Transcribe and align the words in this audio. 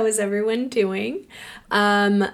How 0.00 0.06
is 0.06 0.18
everyone 0.18 0.70
doing? 0.70 1.26
Um, 1.70 2.26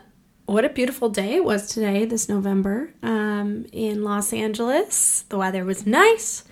what 0.45 0.65
a 0.65 0.69
beautiful 0.69 1.09
day 1.09 1.35
it 1.35 1.45
was 1.45 1.66
today, 1.66 2.05
this 2.05 2.29
November, 2.29 2.95
um, 3.03 3.66
in 3.73 4.05
Los 4.05 4.33
Angeles. 4.33 5.25
The 5.30 5.37
weather 5.37 5.65
was 5.65 5.84
nice. 5.84 6.45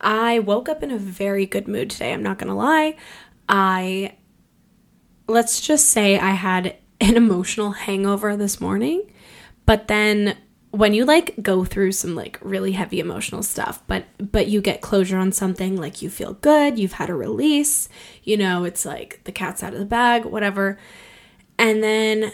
I 0.00 0.40
woke 0.40 0.68
up 0.68 0.82
in 0.82 0.90
a 0.90 0.98
very 0.98 1.46
good 1.46 1.68
mood 1.68 1.90
today. 1.90 2.12
I'm 2.12 2.24
not 2.24 2.38
going 2.38 2.48
to 2.48 2.54
lie. 2.54 2.96
I, 3.48 4.16
let's 5.28 5.60
just 5.60 5.86
say 5.86 6.18
I 6.18 6.30
had 6.30 6.74
an 7.00 7.16
emotional 7.16 7.70
hangover 7.70 8.36
this 8.36 8.60
morning, 8.60 9.08
but 9.66 9.86
then 9.86 10.36
when 10.70 10.92
you 10.92 11.04
like 11.04 11.34
go 11.42 11.64
through 11.64 11.92
some 11.92 12.14
like 12.14 12.38
really 12.42 12.72
heavy 12.72 13.00
emotional 13.00 13.42
stuff 13.42 13.82
but 13.86 14.04
but 14.32 14.48
you 14.48 14.60
get 14.60 14.80
closure 14.80 15.16
on 15.16 15.32
something 15.32 15.76
like 15.76 16.02
you 16.02 16.10
feel 16.10 16.34
good 16.34 16.78
you've 16.78 16.92
had 16.92 17.08
a 17.08 17.14
release 17.14 17.88
you 18.24 18.36
know 18.36 18.64
it's 18.64 18.84
like 18.84 19.20
the 19.24 19.32
cat's 19.32 19.62
out 19.62 19.72
of 19.72 19.78
the 19.78 19.86
bag 19.86 20.24
whatever 20.24 20.78
and 21.58 21.82
then 21.82 22.32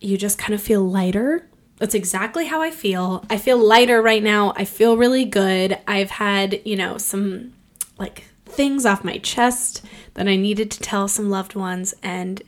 you 0.00 0.16
just 0.16 0.38
kind 0.38 0.54
of 0.54 0.62
feel 0.62 0.82
lighter. 0.82 1.48
That's 1.76 1.94
exactly 1.94 2.46
how 2.46 2.60
i 2.60 2.70
feel. 2.70 3.24
I 3.30 3.38
feel 3.38 3.58
lighter 3.58 4.02
right 4.02 4.22
now. 4.22 4.52
I 4.56 4.64
feel 4.64 4.96
really 4.96 5.24
good. 5.24 5.78
I've 5.86 6.10
had 6.10 6.60
you 6.64 6.76
know 6.76 6.98
some 6.98 7.52
like 7.98 8.24
things 8.46 8.86
off 8.86 9.04
my 9.04 9.18
chest 9.18 9.84
that 10.14 10.26
i 10.26 10.34
needed 10.34 10.70
to 10.70 10.80
tell 10.80 11.06
some 11.06 11.28
loved 11.28 11.54
ones 11.54 11.94
and 12.02 12.42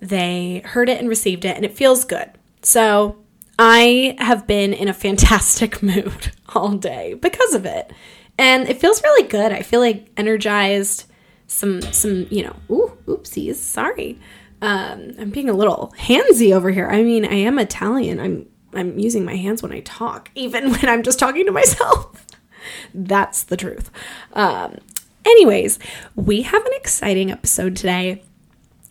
they 0.00 0.60
heard 0.64 0.88
it 0.88 0.98
and 0.98 1.08
received 1.08 1.44
it 1.44 1.56
and 1.56 1.64
it 1.64 1.76
feels 1.76 2.04
good. 2.04 2.30
So 2.62 3.16
I 3.58 4.16
have 4.18 4.46
been 4.46 4.72
in 4.72 4.88
a 4.88 4.94
fantastic 4.94 5.82
mood 5.82 6.32
all 6.54 6.72
day 6.72 7.14
because 7.14 7.54
of 7.54 7.64
it. 7.64 7.92
And 8.38 8.68
it 8.68 8.80
feels 8.80 9.02
really 9.02 9.28
good. 9.28 9.52
I 9.52 9.62
feel 9.62 9.80
like 9.80 10.08
energized. 10.16 11.06
Some 11.46 11.82
some, 11.82 12.26
you 12.30 12.42
know, 12.42 12.56
ooh, 12.70 12.96
oopsies, 13.06 13.56
sorry. 13.56 14.18
Um, 14.62 15.12
I'm 15.18 15.30
being 15.30 15.50
a 15.50 15.52
little 15.52 15.92
handsy 15.98 16.54
over 16.54 16.70
here. 16.70 16.88
I 16.88 17.02
mean, 17.02 17.26
I 17.26 17.34
am 17.34 17.58
Italian. 17.58 18.18
I'm 18.18 18.46
I'm 18.72 18.98
using 18.98 19.24
my 19.24 19.36
hands 19.36 19.62
when 19.62 19.70
I 19.70 19.80
talk, 19.80 20.30
even 20.34 20.70
when 20.70 20.88
I'm 20.88 21.02
just 21.02 21.18
talking 21.18 21.44
to 21.46 21.52
myself. 21.52 22.26
That's 22.94 23.42
the 23.44 23.58
truth. 23.58 23.90
Um, 24.32 24.78
anyways, 25.24 25.78
we 26.16 26.42
have 26.42 26.64
an 26.64 26.72
exciting 26.74 27.30
episode 27.30 27.76
today 27.76 28.22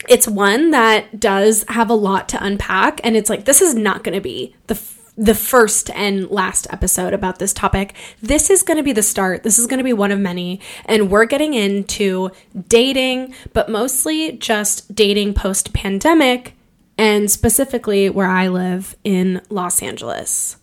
it's 0.10 0.28
one 0.28 0.72
that 0.72 1.20
does 1.20 1.66
have 1.68 1.90
a 1.90 1.96
lot 1.96 2.30
to 2.30 2.44
unpack 2.44 3.02
and 3.04 3.16
it's 3.16 3.30
like 3.30 3.46
this 3.46 3.62
is 3.62 3.76
not 3.76 4.04
going 4.04 4.16
to 4.16 4.22
be 4.22 4.56
the 4.68 4.76
f- 4.76 5.00
the 5.16 5.36
first 5.36 5.92
and 5.92 6.30
last 6.32 6.66
episode 6.72 7.14
about 7.14 7.38
this 7.38 7.54
topic. 7.54 7.94
This 8.22 8.50
is 8.50 8.64
going 8.64 8.78
to 8.78 8.84
be 8.84 8.94
the 8.94 9.04
start. 9.04 9.44
This 9.44 9.60
is 9.60 9.68
going 9.68 9.78
to 9.78 9.84
be 9.84 9.94
one 9.94 10.12
of 10.12 10.20
many 10.20 10.60
and 10.86 11.12
we're 11.12 11.26
getting 11.26 11.54
into 11.54 12.32
dating, 12.68 13.36
but 13.54 13.70
mostly 13.70 14.32
just 14.34 14.96
dating 14.96 15.36
post 15.36 15.72
pandemic 15.74 16.56
and 16.98 17.30
specifically 17.30 18.10
where 18.10 18.30
I 18.30 18.48
live 18.48 18.96
in 19.04 19.42
Los 19.50 19.82
Angeles 19.84 20.58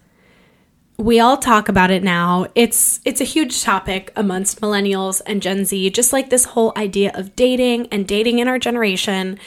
we 1.01 1.19
all 1.19 1.39
talk 1.39 1.71
about 1.71 1.91
it 1.91 2.03
now. 2.03 2.47
It's 2.55 3.01
it's 3.07 3.23
a 3.23 3.25
huge 3.25 3.63
topic 3.63 4.13
amongst 4.17 4.61
millennials 4.61 5.23
and 5.25 5.41
Gen 5.41 5.65
Z, 5.65 5.91
just 5.91 6.13
like 6.13 6.29
this 6.29 6.45
whole 6.45 6.75
idea 6.77 7.11
of 7.15 7.35
dating 7.35 7.87
and 7.87 8.07
dating 8.07 8.39
in 8.39 8.49
our 8.49 8.59
generation 8.59 9.39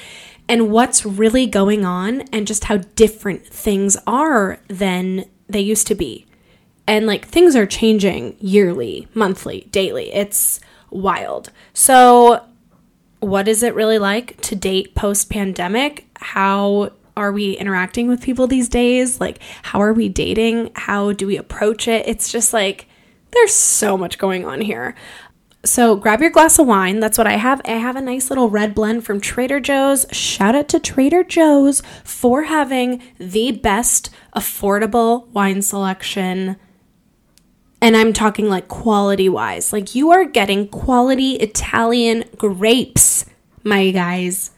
and 0.50 0.72
what's 0.72 1.06
really 1.06 1.46
going 1.46 1.86
on 1.86 2.22
and 2.34 2.48
just 2.48 2.66
how 2.66 2.78
different 2.96 3.46
things 3.46 3.96
are 4.08 4.60
than 4.68 5.26
they 5.48 5.62
used 5.62 5.86
to 5.88 5.96
be. 5.96 6.26
And 6.88 7.06
like 7.06 7.26
things 7.28 7.56
are 7.56 7.68
changing 7.68 8.36
yearly, 8.40 9.08
monthly, 9.14 9.68
daily. 9.72 10.12
It's 10.12 10.60
wild. 10.90 11.52
So 11.74 12.44
what 13.20 13.48
is 13.48 13.62
it 13.62 13.76
really 13.76 14.00
like 14.00 14.42
to 14.42 14.56
date 14.56 14.96
post 14.96 15.30
pandemic? 15.30 16.08
How 16.16 16.92
are 17.16 17.32
we 17.32 17.54
interacting 17.54 18.08
with 18.08 18.22
people 18.22 18.48
these 18.48 18.70
days? 18.70 19.20
Like, 19.20 19.40
how 19.62 19.82
are 19.82 19.94
we 19.94 20.10
dating? 20.10 20.72
How 20.76 21.12
do 21.12 21.28
we 21.28 21.38
approach 21.38 21.88
it? 21.88 22.08
It's 22.08 22.32
just 22.32 22.54
like, 22.54 22.88
there's 23.32 23.54
so 23.54 23.98
much 23.98 24.18
going 24.18 24.46
on 24.46 24.62
here. 24.62 24.96
So 25.66 25.96
grab 25.96 26.22
your 26.22 26.30
glass 26.30 26.60
of 26.60 26.68
wine. 26.68 27.00
That's 27.00 27.18
what 27.18 27.28
I 27.28 27.38
have. 27.38 27.62
I 27.66 27.72
have 27.72 27.96
a 27.96 28.02
nice 28.02 28.30
little 28.30 28.50
red 28.50 28.76
blend 28.76 29.06
from 29.06 29.22
Trader 29.22 29.60
Joe's. 29.60 30.06
Shout 30.12 30.56
out 30.56 30.68
to 30.70 30.80
Trader 30.80 31.24
Joe's 31.24 31.82
for 32.04 32.44
having 32.44 33.02
the 33.18 33.52
best 33.52 34.10
affordable 34.36 35.28
wine 35.30 35.62
selection. 35.62 36.58
And 37.82 37.96
I'm 37.96 38.12
talking 38.12 38.50
like 38.50 38.68
quality 38.68 39.30
wise. 39.30 39.72
Like 39.72 39.96
you 39.96 40.12
are 40.12 40.26
getting 40.26 40.68
quality 40.68 41.36
Italian 41.36 42.26
grapes, 42.38 43.26
my 43.64 43.92
guys 43.92 44.52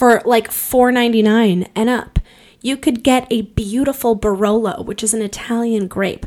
for 0.00 0.22
like 0.24 0.48
$4.99 0.48 1.68
and 1.76 1.90
up. 1.90 2.18
You 2.62 2.78
could 2.78 3.02
get 3.02 3.26
a 3.30 3.42
beautiful 3.42 4.18
Barolo, 4.18 4.82
which 4.82 5.02
is 5.02 5.12
an 5.12 5.20
Italian 5.20 5.88
grape, 5.88 6.24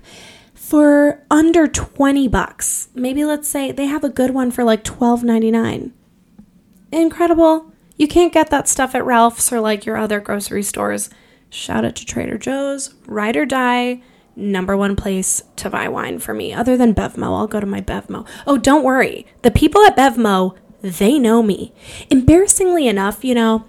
for 0.53 1.25
under 1.31 1.67
20 1.67 2.27
bucks. 2.27 2.89
Maybe 2.93 3.25
let's 3.25 3.47
say 3.47 3.71
they 3.71 3.87
have 3.87 4.03
a 4.03 4.09
good 4.09 4.29
one 4.29 4.51
for 4.51 4.63
like 4.63 4.83
$12.99. 4.83 5.89
Incredible. 6.91 7.73
You 7.97 8.07
can't 8.07 8.31
get 8.31 8.51
that 8.51 8.67
stuff 8.67 8.93
at 8.93 9.05
Ralph's 9.05 9.51
or 9.51 9.59
like 9.59 9.87
your 9.87 9.97
other 9.97 10.19
grocery 10.19 10.61
stores. 10.61 11.09
Shout 11.49 11.83
out 11.83 11.95
to 11.95 12.05
Trader 12.05 12.37
Joe's, 12.37 12.93
Ride 13.07 13.37
or 13.37 13.47
Die, 13.47 14.03
number 14.35 14.77
one 14.77 14.95
place 14.95 15.41
to 15.55 15.71
buy 15.71 15.87
wine 15.87 16.19
for 16.19 16.35
me, 16.35 16.53
other 16.53 16.77
than 16.77 16.93
Bevmo. 16.93 17.23
I'll 17.23 17.47
go 17.47 17.59
to 17.59 17.65
my 17.65 17.81
Bevmo. 17.81 18.27
Oh, 18.45 18.59
don't 18.59 18.83
worry. 18.83 19.25
The 19.41 19.49
people 19.49 19.81
at 19.81 19.97
Bevmo 19.97 20.55
they 20.83 21.17
know 21.17 21.41
me. 21.41 21.73
Embarrassingly 22.09 22.87
enough, 22.87 23.23
you 23.23 23.33
know, 23.33 23.65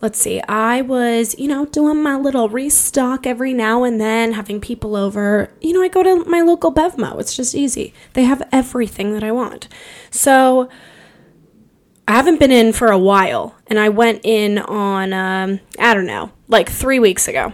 let's 0.00 0.18
see, 0.18 0.42
I 0.42 0.82
was, 0.82 1.38
you 1.38 1.46
know, 1.46 1.64
doing 1.64 2.02
my 2.02 2.16
little 2.16 2.48
restock 2.48 3.26
every 3.26 3.54
now 3.54 3.84
and 3.84 4.00
then, 4.00 4.32
having 4.32 4.60
people 4.60 4.96
over. 4.96 5.50
You 5.60 5.72
know, 5.72 5.82
I 5.82 5.88
go 5.88 6.02
to 6.02 6.28
my 6.28 6.42
local 6.42 6.74
Bevmo. 6.74 7.18
It's 7.20 7.36
just 7.36 7.54
easy. 7.54 7.94
They 8.14 8.24
have 8.24 8.42
everything 8.50 9.12
that 9.12 9.22
I 9.22 9.30
want. 9.30 9.68
So 10.10 10.68
I 12.08 12.12
haven't 12.12 12.40
been 12.40 12.52
in 12.52 12.72
for 12.72 12.88
a 12.88 12.98
while, 12.98 13.54
and 13.68 13.78
I 13.78 13.88
went 13.88 14.20
in 14.24 14.58
on, 14.58 15.12
um, 15.12 15.60
I 15.78 15.94
don't 15.94 16.06
know, 16.06 16.32
like 16.48 16.68
three 16.68 16.98
weeks 16.98 17.28
ago 17.28 17.52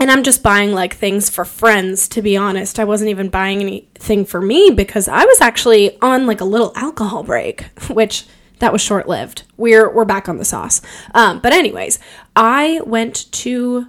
and 0.00 0.10
I'm 0.10 0.22
just 0.22 0.42
buying 0.42 0.72
like 0.72 0.94
things 0.94 1.28
for 1.28 1.44
friends 1.44 2.08
to 2.08 2.22
be 2.22 2.36
honest. 2.36 2.80
I 2.80 2.84
wasn't 2.84 3.10
even 3.10 3.28
buying 3.28 3.60
anything 3.60 4.24
for 4.24 4.40
me 4.40 4.70
because 4.70 5.06
I 5.06 5.24
was 5.24 5.40
actually 5.42 6.00
on 6.00 6.26
like 6.26 6.40
a 6.40 6.46
little 6.46 6.72
alcohol 6.74 7.22
break, 7.22 7.62
which 7.90 8.24
that 8.58 8.72
was 8.72 8.80
short 8.80 9.06
lived. 9.06 9.44
We're 9.58 9.92
we're 9.92 10.06
back 10.06 10.28
on 10.28 10.38
the 10.38 10.44
sauce. 10.44 10.80
Um, 11.14 11.40
but 11.40 11.52
anyways, 11.52 11.98
I 12.34 12.80
went 12.84 13.30
to 13.32 13.88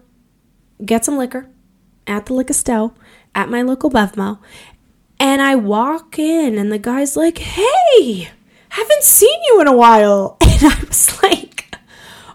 get 0.83 1.05
some 1.05 1.17
liquor 1.17 1.47
at 2.05 2.25
the 2.25 2.33
liquor 2.33 2.53
store 2.53 2.94
at 3.33 3.50
my 3.50 3.61
local 3.61 3.89
Bevmo, 3.89 4.39
and 5.17 5.41
I 5.41 5.55
walk 5.55 6.19
in 6.19 6.57
and 6.57 6.71
the 6.71 6.79
guy's 6.79 7.16
like, 7.16 7.38
"Hey, 7.38 8.29
haven't 8.69 9.03
seen 9.03 9.39
you 9.45 9.61
in 9.61 9.67
a 9.67 9.75
while," 9.75 10.38
and 10.41 10.63
I 10.63 10.83
was 10.85 11.23
like 11.23 11.50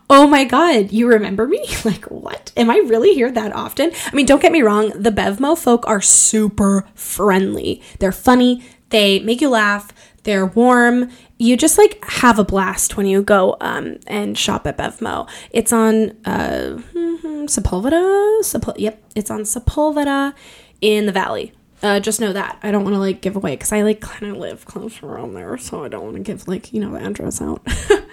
oh 0.09 0.27
my 0.27 0.45
god, 0.45 0.93
you 0.93 1.09
remember 1.09 1.47
me? 1.47 1.65
Like, 1.85 2.05
what? 2.07 2.53
Am 2.57 2.69
I 2.69 2.79
really 2.79 3.15
here 3.15 3.31
that 3.31 3.53
often? 3.53 3.93
I 4.07 4.15
mean, 4.15 4.27
don't 4.27 4.43
get 4.43 4.51
me 4.51 4.63
wrong, 4.63 4.91
the 4.91 5.11
Bevmo 5.11 5.57
folk 5.57 5.87
are 5.87 6.01
super 6.01 6.89
friendly. 6.95 7.81
They're 8.01 8.11
funny, 8.11 8.65
they 8.89 9.21
make 9.21 9.41
you 9.41 9.51
laugh, 9.51 9.93
they're 10.25 10.47
warm. 10.47 11.11
You 11.39 11.57
just 11.57 11.79
like 11.79 12.05
have 12.05 12.41
a 12.41 12.45
blast 12.45 12.97
when 12.97 13.07
you 13.07 13.23
go 13.23 13.57
um, 13.61 13.99
and 14.09 14.37
shop 14.37 14.67
at 14.67 14.77
Bevmo. 14.77 15.29
It's 15.53 15.73
on 15.73 16.11
uh, 16.25 16.81
mm-hmm, 16.93 17.45
Sepulveda. 17.45 18.41
Sepul- 18.41 18.75
yep, 18.77 19.01
it's 19.15 19.31
on 19.31 19.43
Sepulveda 19.43 20.35
in 20.81 21.07
the 21.07 21.13
Valley. 21.13 21.53
Uh, 21.83 22.01
just 22.01 22.21
know 22.21 22.33
that 22.33 22.59
I 22.63 22.71
don't 22.71 22.85
want 22.85 22.95
to 22.95 23.01
like 23.01 23.21
give 23.21 23.37
away 23.37 23.53
because 23.53 23.73
I 23.73 23.83
like 23.83 24.01
kind 24.01 24.33
of 24.33 24.39
live 24.39 24.65
close 24.65 25.03
around 25.03 25.35
there, 25.35 25.59
so 25.59 25.85
I 25.85 25.89
don't 25.89 26.05
want 26.05 26.17
to 26.17 26.23
give 26.23 26.49
like 26.49 26.73
you 26.73 26.81
know 26.81 26.93
the 26.93 27.05
address 27.05 27.43
out. 27.43 27.63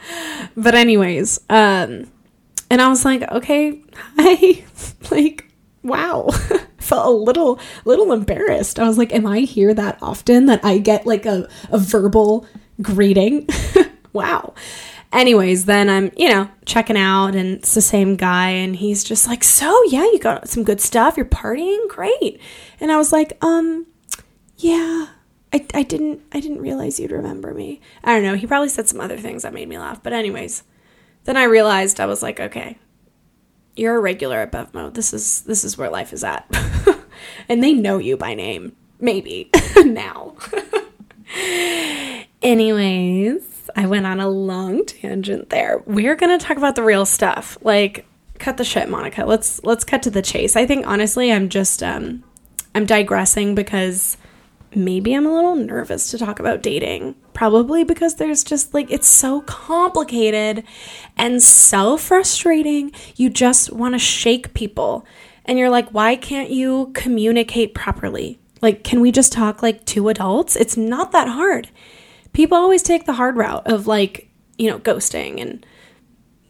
but 0.58 0.76
anyways, 0.76 1.40
um, 1.50 2.12
and 2.70 2.82
I 2.82 2.90
was 2.90 3.06
like, 3.06 3.22
okay, 3.32 3.82
hi, 4.18 4.66
like, 5.12 5.50
wow, 5.82 6.30
felt 6.78 7.08
a 7.08 7.12
little 7.12 7.60
little 7.86 8.12
embarrassed. 8.12 8.80
I 8.80 8.88
was 8.88 8.98
like, 8.98 9.14
am 9.14 9.26
I 9.26 9.40
here 9.40 9.74
that 9.74 9.98
often 10.02 10.48
that 10.48 10.64
I 10.66 10.78
get 10.78 11.06
like 11.06 11.26
a 11.26 11.48
a 11.72 11.78
verbal 11.78 12.46
greeting? 12.82 13.48
wow. 14.12 14.54
Anyways, 15.14 15.66
then 15.66 15.90
I'm, 15.90 16.12
you 16.18 16.28
know, 16.28 16.50
checking 16.66 16.98
out 16.98 17.36
and 17.36 17.58
it's 17.58 17.74
the 17.76 17.82
same 17.82 18.16
guy 18.16 18.50
and 18.50 18.76
he's 18.76 19.04
just 19.04 19.28
like, 19.28 19.44
"So, 19.44 19.80
yeah, 19.86 20.04
you 20.04 20.20
got 20.20 20.50
some 20.50 20.64
good 20.64 20.82
stuff. 20.82 21.16
You're 21.16 21.26
partying? 21.26 21.88
Great." 21.88 22.42
And 22.80 22.92
I 22.92 22.98
was 22.98 23.12
like, 23.14 23.38
"Um, 23.42 23.86
yeah, 24.58 25.08
I, 25.54 25.66
I 25.76 25.84
didn't 25.84 26.22
I 26.32 26.40
didn't 26.40 26.62
realize 26.62 27.00
you'd 27.00 27.12
remember 27.12 27.54
me. 27.54 27.80
I 28.04 28.14
don't 28.14 28.24
know. 28.24 28.36
He 28.36 28.48
probably 28.48 28.70
said 28.70 28.90
some 28.90 29.00
other 29.00 29.18
things 29.18 29.44
that 29.44 29.54
made 29.54 29.70
me 29.70 29.78
laugh. 29.78 30.02
But 30.02 30.14
anyways, 30.14 30.64
then 31.26 31.38
I 31.38 31.44
realized 31.44 32.00
I 32.00 32.08
was 32.08 32.24
like, 32.24 32.40
okay, 32.40 32.78
you're 33.76 33.96
a 33.96 34.02
regular 34.02 34.40
at 34.40 34.52
Bevmo. 34.52 34.92
This 34.94 35.14
is 35.14 35.42
this 35.42 35.64
is 35.64 35.78
where 35.78 35.92
life 35.92 36.12
is 36.12 36.24
at, 36.24 36.48
and 37.50 37.64
they 37.64 37.74
know 37.74 38.00
you 38.00 38.18
by 38.18 38.34
name. 38.34 38.76
Maybe 39.00 39.52
now. 39.78 40.36
anyways, 42.42 43.53
I 43.76 43.86
went 43.88 44.06
on 44.06 44.20
a 44.20 44.30
long 44.30 44.86
tangent 44.86 45.50
there. 45.50 45.82
We're 45.86 46.16
going 46.16 46.38
to 46.38 46.44
talk 46.44 46.58
about 46.58 46.76
the 46.76 46.84
real 46.84 47.06
stuff. 47.06 47.58
Like 47.62 48.06
cut 48.40 48.58
the 48.58 48.64
shit, 48.66 48.90
Monica. 48.90 49.26
Let's 49.26 49.64
let's 49.64 49.84
cut 49.84 50.04
to 50.04 50.10
the 50.10 50.22
chase. 50.22 50.56
I 50.56 50.66
think 50.66 50.86
honestly, 50.86 51.32
I'm 51.32 51.50
just 51.50 51.82
um 51.82 52.24
I'm 52.76 52.86
digressing 52.86 53.56
because 53.56 54.18
maybe 54.76 55.14
I'm 55.14 55.26
a 55.26 55.34
little 55.34 55.56
nervous 55.56 56.12
to 56.12 56.18
talk 56.18 56.40
about 56.40 56.64
dating. 56.64 57.16
Probably 57.34 57.84
because 57.84 58.16
there's 58.16 58.44
just 58.44 58.74
like 58.74 58.92
it's 58.92 59.08
so 59.08 59.42
complicated 59.42 60.64
and 61.18 61.42
so 61.42 61.98
frustrating. 61.98 62.92
You 63.16 63.30
just 63.30 63.72
want 63.72 63.96
to 63.96 64.00
shake 64.00 64.54
people. 64.54 65.06
And 65.46 65.60
you're 65.60 65.70
like, 65.70 65.90
"Why 65.90 66.16
can't 66.16 66.50
you 66.50 66.92
communicate 66.94 67.74
properly? 67.74 68.40
Like 68.62 68.84
can 68.84 69.02
we 69.02 69.12
just 69.12 69.32
talk 69.32 69.62
like 69.62 69.86
two 69.86 70.10
adults? 70.10 70.56
It's 70.56 70.78
not 70.78 71.12
that 71.12 71.28
hard." 71.28 71.70
People 72.34 72.58
always 72.58 72.84
take 72.84 73.06
the 73.06 73.14
hard 73.14 73.38
route 73.38 73.66
of 73.68 73.88
like, 73.88 74.30
you 74.58 74.70
know, 74.70 74.80
ghosting 74.80 75.42
and 75.42 75.66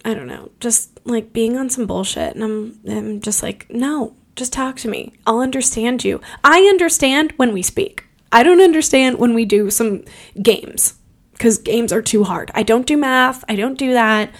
I 0.06 0.14
don't 0.14 0.28
know, 0.28 0.52
just 0.60 1.00
like 1.06 1.34
being 1.34 1.58
on 1.58 1.70
some 1.70 1.86
bullshit. 1.86 2.36
And 2.36 2.44
I'm, 2.44 2.80
I'm 2.90 3.22
just 3.22 3.44
like, 3.44 3.70
no, 3.70 4.16
just 4.36 4.52
talk 4.52 4.78
to 4.78 4.90
me. 4.90 5.14
I'll 5.26 5.40
understand 5.40 6.04
you. 6.04 6.20
I 6.44 6.62
understand 6.62 7.34
when 7.38 7.54
we 7.54 7.62
speak. 7.62 8.06
I 8.32 8.44
don't 8.44 8.62
understand 8.62 9.20
when 9.20 9.34
we 9.34 9.46
do 9.46 9.70
some 9.70 10.04
games 10.42 10.96
because 11.34 11.58
games 11.58 11.94
are 11.94 12.02
too 12.02 12.24
hard. 12.24 12.52
I 12.54 12.64
don't 12.64 12.88
do 12.88 12.98
math. 12.98 13.44
I 13.48 13.56
don't 13.56 13.78
do 13.78 13.94
that. 13.94 14.34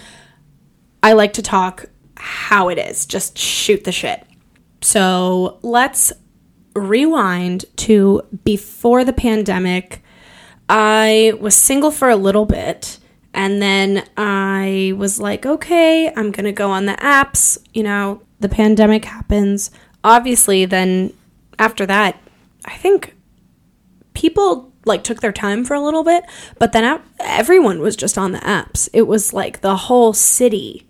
I 1.02 1.12
like 1.12 1.34
to 1.34 1.42
talk 1.42 1.86
how 2.16 2.68
it 2.70 2.78
is, 2.78 3.06
just 3.06 3.38
shoot 3.38 3.84
the 3.84 3.92
shit. 3.92 4.26
So 4.80 5.58
let's 5.62 6.12
rewind 6.74 7.64
to 7.76 8.22
before 8.44 9.04
the 9.04 9.12
pandemic. 9.12 10.02
I 10.68 11.34
was 11.40 11.54
single 11.54 11.90
for 11.90 12.08
a 12.08 12.16
little 12.16 12.46
bit 12.46 12.98
and 13.34 13.60
then 13.60 14.06
I 14.16 14.94
was 14.96 15.20
like, 15.20 15.44
okay, 15.44 16.08
I'm 16.08 16.30
going 16.30 16.44
to 16.44 16.52
go 16.52 16.70
on 16.70 16.86
the 16.86 16.94
apps. 16.94 17.58
You 17.74 17.82
know, 17.82 18.22
the 18.40 18.48
pandemic 18.48 19.04
happens. 19.04 19.70
Obviously, 20.04 20.64
then 20.64 21.12
after 21.58 21.84
that, 21.86 22.20
I 22.64 22.76
think 22.76 23.16
people 24.14 24.72
like 24.86 25.02
took 25.02 25.20
their 25.20 25.32
time 25.32 25.64
for 25.64 25.74
a 25.74 25.80
little 25.80 26.04
bit, 26.04 26.24
but 26.58 26.72
then 26.72 27.00
everyone 27.18 27.80
was 27.80 27.96
just 27.96 28.16
on 28.16 28.32
the 28.32 28.38
apps. 28.38 28.88
It 28.92 29.02
was 29.02 29.32
like 29.32 29.60
the 29.60 29.76
whole 29.76 30.12
city 30.12 30.86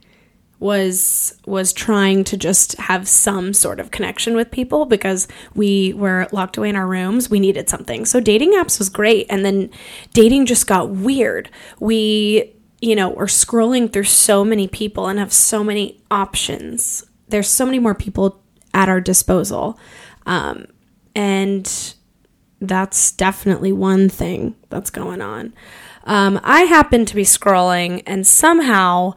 was 0.60 1.38
was 1.46 1.72
trying 1.72 2.24
to 2.24 2.36
just 2.36 2.74
have 2.78 3.08
some 3.08 3.52
sort 3.52 3.80
of 3.80 3.90
connection 3.90 4.36
with 4.36 4.50
people 4.50 4.86
because 4.86 5.28
we 5.54 5.92
were 5.94 6.28
locked 6.32 6.56
away 6.56 6.68
in 6.68 6.76
our 6.76 6.86
rooms. 6.86 7.28
We 7.28 7.40
needed 7.40 7.68
something. 7.68 8.04
So 8.04 8.20
dating 8.20 8.52
apps 8.52 8.78
was 8.78 8.88
great. 8.88 9.26
And 9.28 9.44
then 9.44 9.70
dating 10.12 10.46
just 10.46 10.66
got 10.66 10.90
weird. 10.90 11.50
We 11.80 12.52
you 12.80 12.94
know 12.94 13.14
are 13.14 13.26
scrolling 13.26 13.92
through 13.92 14.04
so 14.04 14.44
many 14.44 14.68
people 14.68 15.08
and 15.08 15.18
have 15.18 15.32
so 15.32 15.64
many 15.64 16.02
options. 16.10 17.04
There's 17.28 17.48
so 17.48 17.66
many 17.66 17.78
more 17.78 17.94
people 17.94 18.40
at 18.72 18.88
our 18.88 19.00
disposal. 19.00 19.78
Um, 20.26 20.66
and 21.14 21.94
that's 22.60 23.12
definitely 23.12 23.72
one 23.72 24.08
thing 24.08 24.56
that's 24.68 24.90
going 24.90 25.20
on. 25.20 25.52
Um, 26.06 26.38
i 26.44 26.62
happened 26.62 27.08
to 27.08 27.14
be 27.14 27.22
scrolling 27.22 28.02
and 28.06 28.26
somehow 28.26 29.14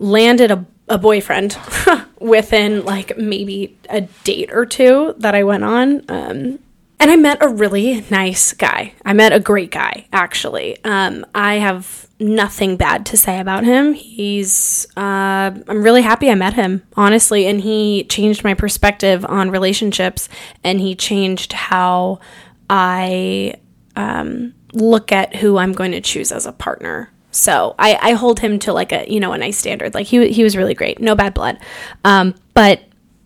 landed 0.00 0.50
a, 0.50 0.64
a 0.88 0.98
boyfriend 0.98 1.56
within 2.18 2.84
like 2.84 3.16
maybe 3.16 3.78
a 3.88 4.00
date 4.24 4.50
or 4.52 4.66
two 4.66 5.14
that 5.18 5.36
I 5.36 5.44
went 5.44 5.62
on. 5.62 6.04
Um, 6.08 6.58
and 6.98 7.10
I 7.10 7.16
met 7.16 7.42
a 7.42 7.48
really 7.48 8.04
nice 8.10 8.52
guy. 8.52 8.92
I 9.06 9.14
met 9.14 9.32
a 9.32 9.40
great 9.40 9.70
guy, 9.70 10.06
actually. 10.12 10.76
Um, 10.84 11.24
I 11.34 11.54
have 11.54 12.08
nothing 12.18 12.76
bad 12.76 13.06
to 13.06 13.16
say 13.16 13.40
about 13.40 13.64
him. 13.64 13.94
He's, 13.94 14.86
uh, 14.98 15.50
I'm 15.66 15.82
really 15.82 16.02
happy 16.02 16.30
I 16.30 16.34
met 16.34 16.52
him, 16.52 16.82
honestly. 16.98 17.46
And 17.46 17.62
he 17.62 18.04
changed 18.04 18.44
my 18.44 18.52
perspective 18.52 19.24
on 19.24 19.50
relationships 19.50 20.28
and 20.62 20.78
he 20.78 20.94
changed 20.94 21.54
how 21.54 22.20
I 22.68 23.54
um, 23.96 24.54
look 24.74 25.10
at 25.10 25.36
who 25.36 25.56
I'm 25.56 25.72
going 25.72 25.92
to 25.92 26.02
choose 26.02 26.30
as 26.30 26.44
a 26.44 26.52
partner. 26.52 27.10
So 27.30 27.74
I, 27.78 27.98
I 28.00 28.12
hold 28.12 28.40
him 28.40 28.58
to 28.60 28.72
like 28.72 28.92
a 28.92 29.10
you 29.10 29.20
know 29.20 29.32
a 29.32 29.38
nice 29.38 29.56
standard. 29.56 29.94
Like 29.94 30.06
he 30.06 30.30
he 30.32 30.42
was 30.42 30.56
really 30.56 30.74
great, 30.74 31.00
no 31.00 31.14
bad 31.14 31.34
blood. 31.34 31.58
Um, 32.04 32.34
but 32.54 32.82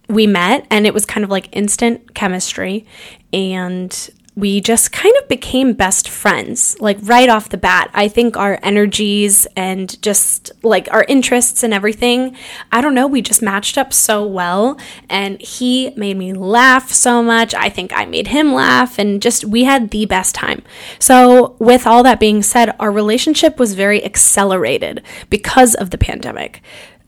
we 0.08 0.26
met 0.26 0.66
and 0.70 0.86
it 0.86 0.92
was 0.92 1.06
kind 1.06 1.24
of 1.24 1.30
like 1.30 1.48
instant 1.56 2.14
chemistry, 2.14 2.86
and 3.32 4.10
we 4.36 4.60
just 4.60 4.90
kind 4.90 5.14
of 5.22 5.28
became 5.28 5.74
best 5.74 6.08
friends, 6.08 6.76
like 6.80 6.98
right 7.02 7.28
off 7.28 7.50
the 7.50 7.56
bat. 7.56 7.88
I 7.94 8.08
think 8.08 8.36
our 8.36 8.58
energies 8.62 9.46
and 9.54 10.00
just 10.02 10.50
like 10.64 10.88
our 10.90 11.04
interests 11.08 11.62
and 11.62 11.72
everything, 11.72 12.36
I 12.72 12.80
don't 12.80 12.94
know, 12.94 13.06
we 13.06 13.22
just 13.22 13.42
matched 13.42 13.78
up 13.78 13.92
so 13.92 14.26
well. 14.26 14.76
And 15.08 15.40
he 15.40 15.90
made 15.96 16.16
me 16.16 16.32
laugh 16.32 16.90
so 16.90 17.22
much. 17.22 17.54
I 17.54 17.68
think 17.68 17.92
I 17.94 18.06
made 18.06 18.28
him 18.28 18.52
laugh, 18.52 18.98
and 18.98 19.22
just 19.22 19.44
we 19.44 19.64
had 19.64 19.90
the 19.90 20.06
best 20.06 20.34
time. 20.34 20.62
So, 20.98 21.56
with 21.60 21.86
all 21.86 22.02
that 22.02 22.18
being 22.18 22.42
said, 22.42 22.74
our 22.80 22.90
relationship 22.90 23.58
was 23.60 23.74
very 23.74 24.04
accelerated 24.04 25.02
because 25.30 25.74
of 25.74 25.90
the 25.90 25.98
pandemic. 25.98 26.60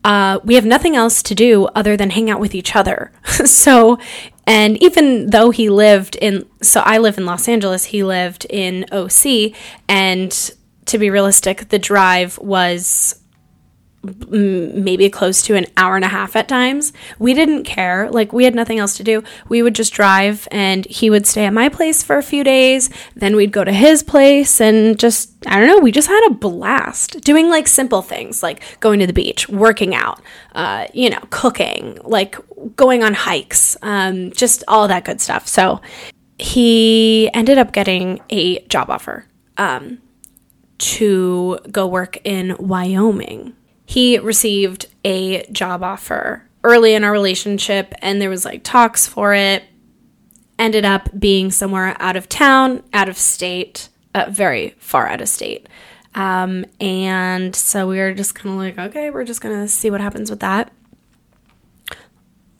Uh, 0.05 0.39
we 0.45 0.55
have 0.55 0.65
nothing 0.65 0.95
else 0.95 1.21
to 1.21 1.35
do 1.35 1.65
other 1.75 1.97
than 1.97 2.11
hang 2.11 2.31
out 2.31 2.39
with 2.39 2.55
each 2.55 2.77
other. 2.77 3.11
so 3.25 3.99
and 4.47 4.81
even 4.83 5.31
though 5.31 5.51
he 5.51 5.69
lived 5.69 6.17
in, 6.17 6.47
so 6.63 6.81
I 6.81 6.99
live 6.99 7.19
in 7.19 7.27
Los 7.27 7.49
Angeles, 7.49 7.85
he 7.85 8.05
lived 8.05 8.47
in 8.49 8.87
OC. 8.93 9.53
And 9.89 10.33
to 10.87 10.99
be 10.99 11.11
realistic, 11.11 11.69
the 11.69 11.79
drive 11.79 12.39
was 12.39 13.21
maybe 14.29 15.09
close 15.11 15.43
to 15.43 15.55
an 15.55 15.67
hour 15.77 15.97
and 15.97 16.05
a 16.05 16.09
half 16.09 16.37
at 16.37 16.49
times. 16.49 16.93
We 17.19 17.35
didn't 17.35 17.65
care. 17.65 18.11
Like, 18.11 18.33
we 18.33 18.45
had 18.45 18.55
nothing 18.55 18.79
else 18.79 18.97
to 18.97 19.05
do. 19.05 19.23
We 19.49 19.63
would 19.63 19.75
just 19.75 19.93
drive, 19.93 20.49
and 20.51 20.85
he 20.87 21.11
would 21.11 21.27
stay 21.27 21.47
at 21.47 21.53
my 21.53 21.69
place 21.69 22.03
for 22.03 22.17
a 22.17 22.23
few 22.23 22.45
days. 22.45 22.91
Then 23.15 23.37
we'd 23.37 23.53
go 23.53 23.65
to 23.65 23.73
his 23.73 24.03
place 24.03 24.61
and 24.61 24.99
just, 24.99 25.33
I 25.47 25.59
don't 25.59 25.69
know, 25.69 25.79
we 25.79 25.93
just 25.93 26.09
had 26.09 26.27
a 26.29 26.35
blast 26.35 27.21
doing 27.23 27.49
like 27.49 27.69
simple 27.69 28.03
things 28.03 28.43
like 28.43 28.63
going 28.81 29.01
to 29.01 29.07
the 29.07 29.13
beach, 29.13 29.49
working 29.49 29.95
out, 29.95 30.21
uh, 30.55 30.87
you 30.93 31.11
know, 31.11 31.21
cooking, 31.31 31.99
like 32.05 32.37
going 32.77 33.03
on 33.03 33.15
hikes, 33.15 33.77
um, 33.83 34.33
just 34.33 34.65
all 34.69 34.89
that 34.89 35.05
good 35.05 35.21
stuff. 35.21 35.47
So 35.47 35.81
he 36.39 37.31
ended 37.33 37.59
up 37.59 37.73
getting 37.73 38.21
a 38.31 38.61
job 38.67 38.91
offer. 38.91 39.27
Um, 39.59 40.03
to 40.79 41.59
go 41.71 41.87
work 41.87 42.19
in 42.25 42.57
Wyoming 42.59 43.55
he 43.87 44.19
received 44.19 44.87
a 45.05 45.47
job 45.51 45.83
offer 45.83 46.43
early 46.65 46.95
in 46.95 47.05
our 47.05 47.13
relationship 47.13 47.95
and 48.03 48.21
there 48.21 48.29
was 48.31 48.45
like 48.45 48.63
talks 48.63 49.07
for 49.07 49.33
it. 49.35 49.65
Ended 50.59 50.85
up 50.85 51.09
being 51.19 51.51
somewhere 51.51 51.97
out 52.01 52.17
of 52.17 52.29
town 52.29 52.83
out 52.93 53.09
of 53.09 53.17
state 53.17 53.89
uh, 54.15 54.27
very 54.31 54.75
far 54.79 55.07
out 55.07 55.21
of 55.21 55.29
state. 55.29 55.69
Um, 56.15 56.65
and 56.81 57.55
so 57.55 57.87
we 57.87 57.99
were 57.99 58.15
just 58.15 58.35
kind 58.35 58.55
of 58.55 58.59
like 58.59 58.79
okay 58.91 59.11
we're 59.11 59.25
just 59.25 59.41
gonna 59.41 59.69
see 59.69 59.91
what 59.91 60.01
happens 60.01 60.31
with 60.31 60.41
that. 60.41 60.73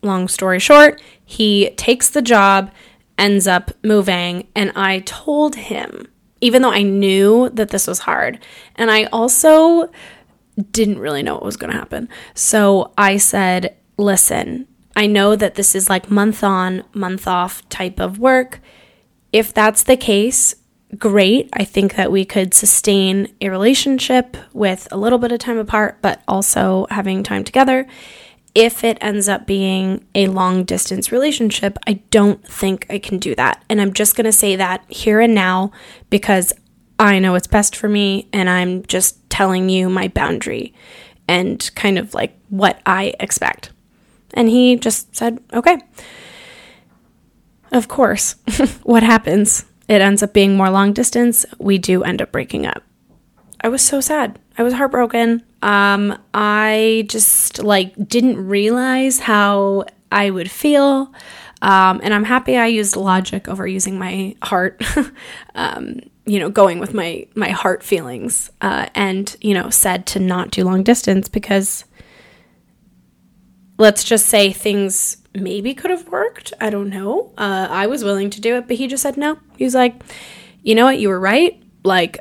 Long 0.03 0.29
story 0.29 0.61
short 0.61 1.01
he 1.27 1.71
takes 1.71 2.09
the 2.09 2.23
job 2.23 2.71
ends 3.19 3.47
up 3.47 3.73
moving 3.83 4.47
and 4.55 4.73
i 4.77 5.01
told 5.01 5.57
him 5.57 6.07
even 6.41 6.63
though 6.63 6.71
i 6.71 6.83
knew 6.83 7.51
that 7.51 7.71
this 7.71 7.87
was 7.87 8.01
hard 8.01 8.39
and 8.77 8.91
i 8.91 9.05
also 9.07 9.91
didn't 10.71 10.99
really 10.99 11.23
know 11.23 11.35
what 11.35 11.45
was 11.45 11.57
going 11.57 11.73
to 11.73 11.79
happen. 11.79 12.09
So 12.35 12.93
I 12.97 13.17
said, 13.17 13.77
listen, 13.99 14.67
I 14.95 15.07
know 15.07 15.37
that 15.37 15.55
this 15.55 15.75
is 15.75 15.91
like 15.91 16.11
month 16.11 16.43
on, 16.43 16.85
month 16.95 17.29
off 17.29 17.69
type 17.69 18.01
of 18.01 18.19
work. 18.19 18.61
If 19.33 19.53
that's 19.53 19.83
the 19.83 19.97
case, 19.97 20.55
great. 20.97 21.51
I 21.53 21.65
think 21.65 21.97
that 21.97 22.11
we 22.11 22.25
could 22.25 22.55
sustain 22.55 23.35
a 23.41 23.51
relationship 23.51 24.37
with 24.53 24.89
a 24.91 24.97
little 24.97 25.19
bit 25.19 25.33
of 25.33 25.39
time 25.39 25.59
apart, 25.59 25.99
but 26.01 26.23
also 26.27 26.87
having 26.91 27.23
time 27.23 27.45
together. 27.45 27.87
If 28.55 28.85
it 28.85 28.97
ends 29.03 29.29
up 29.29 29.47
being 29.47 30.07
a 30.15 30.29
long 30.29 30.65
distance 30.65 31.13
relationship, 31.13 31.77
I 31.87 31.95
don't 32.11 32.43
think 32.47 32.87
I 32.89 32.99
can 32.99 33.19
do 33.19 33.35
that. 33.35 33.63
And 33.69 33.83
I'm 33.83 33.93
just 33.93 34.17
going 34.17 34.25
to 34.25 34.33
say 34.33 34.57
that 34.57 34.83
here 34.89 35.21
and 35.21 35.35
now 35.35 35.73
because 36.09 36.55
I 36.99 37.19
know 37.19 37.33
what's 37.33 37.47
best 37.47 37.77
for 37.77 37.89
me 37.89 38.29
and 38.33 38.49
I'm 38.49 38.85
just 38.85 39.29
telling 39.29 39.69
you 39.69 39.89
my 39.89 40.09
boundary 40.09 40.75
and 41.29 41.71
kind 41.75 41.99
of 41.99 42.15
like 42.15 42.39
what 42.49 42.81
I 42.87 43.15
expect. 43.21 43.73
And 44.35 44.49
he 44.49 44.77
just 44.77 45.15
said, 45.15 45.41
okay. 45.53 45.79
Of 47.73 47.89
course, 47.89 48.37
what 48.83 49.03
happens? 49.03 49.65
It 49.89 50.01
ends 50.01 50.23
up 50.23 50.33
being 50.33 50.57
more 50.57 50.71
long 50.71 50.93
distance. 50.93 51.45
We 51.59 51.79
do 51.79 52.03
end 52.03 52.23
up 52.23 52.33
breaking 52.33 52.67
up. 52.67 52.83
I 53.61 53.69
was 53.69 53.83
so 53.83 54.01
sad. 54.01 54.39
I 54.59 54.63
was 54.63 54.75
heartbroken. 54.75 55.43
Um, 55.63 56.19
I 56.33 57.07
just 57.09 57.63
like 57.63 57.95
didn't 58.09 58.47
realize 58.47 59.19
how 59.19 59.85
I 60.13 60.31
would 60.31 60.51
feel. 60.51 61.13
Um, 61.63 62.01
and 62.03 62.13
I'm 62.15 62.25
happy 62.25 62.57
I 62.57 62.67
used 62.67 62.97
logic 62.97 63.49
over 63.49 63.67
using 63.67 63.99
my 63.99 64.37
heart. 64.43 64.83
um, 65.55 66.01
you 66.27 66.39
know, 66.39 66.51
going 66.51 66.79
with 66.79 66.93
my 66.93 67.27
my 67.35 67.51
heart 67.51 67.83
feelings, 67.83 68.51
uh, 68.61 68.89
and 68.95 69.35
you 69.41 69.55
know, 69.55 69.71
said 69.71 70.07
to 70.07 70.21
not 70.21 70.51
do 70.51 70.65
long 70.65 70.83
distance 70.83 71.29
because 71.29 71.85
let's 73.79 74.05
just 74.05 74.27
say 74.27 74.53
things 74.53 75.19
maybe 75.35 75.75
could 75.75 75.91
have 75.91 76.09
worked. 76.09 76.53
I 76.61 76.71
don't 76.71 76.89
know. 76.91 77.33
Uh, 77.37 77.69
I 77.71 77.87
was 77.87 78.03
willing 78.03 78.31
to 78.31 78.41
do 78.41 78.57
it, 78.57 78.67
but 78.67 78.77
he 78.77 78.87
just 78.87 79.03
said 79.03 79.17
no. 79.17 79.39
He 79.57 79.65
was 79.65 79.75
like, 79.75 79.95
you 80.63 80.75
know 80.75 80.85
what, 80.87 80.99
you 80.99 81.09
were 81.09 81.21
right. 81.21 81.63
Like, 81.85 82.19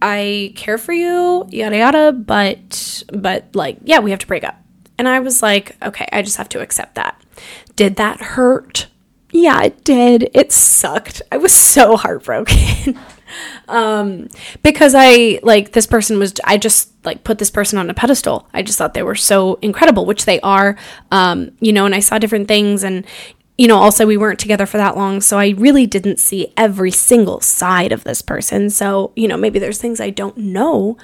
I 0.00 0.52
care 0.56 0.78
for 0.78 0.92
you, 0.92 1.46
yada 1.50 1.76
yada, 1.78 2.12
but 2.12 3.02
but 3.12 3.54
like, 3.54 3.78
yeah, 3.84 3.98
we 3.98 4.10
have 4.10 4.20
to 4.20 4.26
break 4.26 4.44
up. 4.44 4.56
And 4.98 5.08
I 5.08 5.20
was 5.20 5.42
like, 5.42 5.76
okay, 5.82 6.06
I 6.12 6.22
just 6.22 6.36
have 6.36 6.48
to 6.50 6.60
accept 6.60 6.94
that. 6.94 7.20
Did 7.74 7.96
that 7.96 8.20
hurt? 8.20 8.88
Yeah, 9.32 9.62
it 9.62 9.82
did. 9.84 10.30
It 10.34 10.52
sucked. 10.52 11.22
I 11.32 11.38
was 11.38 11.52
so 11.52 11.96
heartbroken. 11.96 12.98
um 13.68 14.28
because 14.62 14.94
I 14.96 15.40
like 15.42 15.72
this 15.72 15.86
person 15.86 16.18
was 16.18 16.34
I 16.44 16.58
just 16.58 16.92
like 17.04 17.24
put 17.24 17.38
this 17.38 17.50
person 17.50 17.78
on 17.78 17.90
a 17.90 17.94
pedestal. 17.94 18.48
I 18.54 18.62
just 18.62 18.78
thought 18.78 18.94
they 18.94 19.02
were 19.02 19.14
so 19.14 19.58
incredible, 19.62 20.06
which 20.06 20.24
they 20.24 20.40
are. 20.40 20.76
Um, 21.10 21.52
you 21.60 21.72
know, 21.72 21.86
and 21.86 21.94
I 21.94 22.00
saw 22.00 22.18
different 22.18 22.48
things 22.48 22.84
and 22.84 23.06
you 23.58 23.68
know, 23.68 23.76
also 23.76 24.06
we 24.06 24.16
weren't 24.16 24.40
together 24.40 24.66
for 24.66 24.78
that 24.78 24.96
long, 24.96 25.20
so 25.20 25.38
I 25.38 25.50
really 25.50 25.86
didn't 25.86 26.18
see 26.18 26.52
every 26.56 26.90
single 26.90 27.40
side 27.40 27.92
of 27.92 28.02
this 28.02 28.22
person. 28.22 28.70
So, 28.70 29.12
you 29.14 29.28
know, 29.28 29.36
maybe 29.36 29.58
there's 29.58 29.78
things 29.78 30.00
I 30.00 30.10
don't 30.10 30.36
know, 30.38 30.96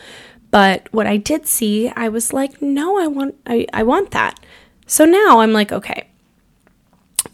but 0.50 0.88
what 0.92 1.06
I 1.06 1.18
did 1.18 1.46
see, 1.46 1.90
I 1.90 2.08
was 2.08 2.32
like, 2.32 2.62
no, 2.62 2.98
I 2.98 3.06
want 3.06 3.34
I, 3.46 3.66
I 3.72 3.82
want 3.82 4.10
that. 4.12 4.40
So 4.86 5.04
now 5.04 5.40
I'm 5.40 5.52
like, 5.52 5.70
okay, 5.70 6.08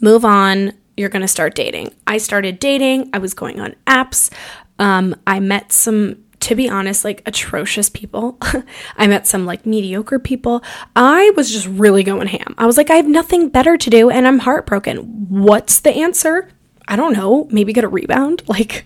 move 0.01 0.25
on. 0.25 0.73
You're 0.97 1.09
going 1.09 1.23
to 1.23 1.29
start 1.29 1.55
dating. 1.55 1.93
I 2.07 2.19
started 2.19 2.59
dating. 2.59 3.11
I 3.13 3.19
was 3.19 3.35
going 3.35 3.61
on 3.61 3.75
apps. 3.87 4.31
Um, 4.79 5.15
I 5.27 5.41
met 5.41 5.73
some 5.73 6.25
to 6.45 6.55
be 6.55 6.69
honest, 6.69 7.07
like 7.07 7.23
atrocious 7.25 7.89
people. 7.89 8.37
I 8.99 9.07
met 9.07 9.27
some 9.27 9.47
like 9.47 9.65
mediocre 9.65 10.19
people. 10.19 10.63
I 10.95 11.33
was 11.37 11.51
just 11.51 11.67
really 11.67 12.05
going 12.05 12.27
ham. 12.27 12.55
I 12.59 12.67
was 12.67 12.77
like, 12.77 12.91
I 12.91 12.97
have 12.97 13.09
nothing 13.09 13.49
better 13.49 13.79
to 13.79 13.91
do 13.91 14.11
and 14.11 14.27
I'm 14.27 14.41
heartbroken. 14.41 14.99
What's 15.31 15.81
the 15.81 15.95
answer? 15.95 16.51
I 16.87 16.97
don't 16.97 17.15
know, 17.15 17.49
maybe 17.51 17.73
get 17.73 17.85
a 17.85 17.89
rebound, 17.89 18.43
like 18.49 18.85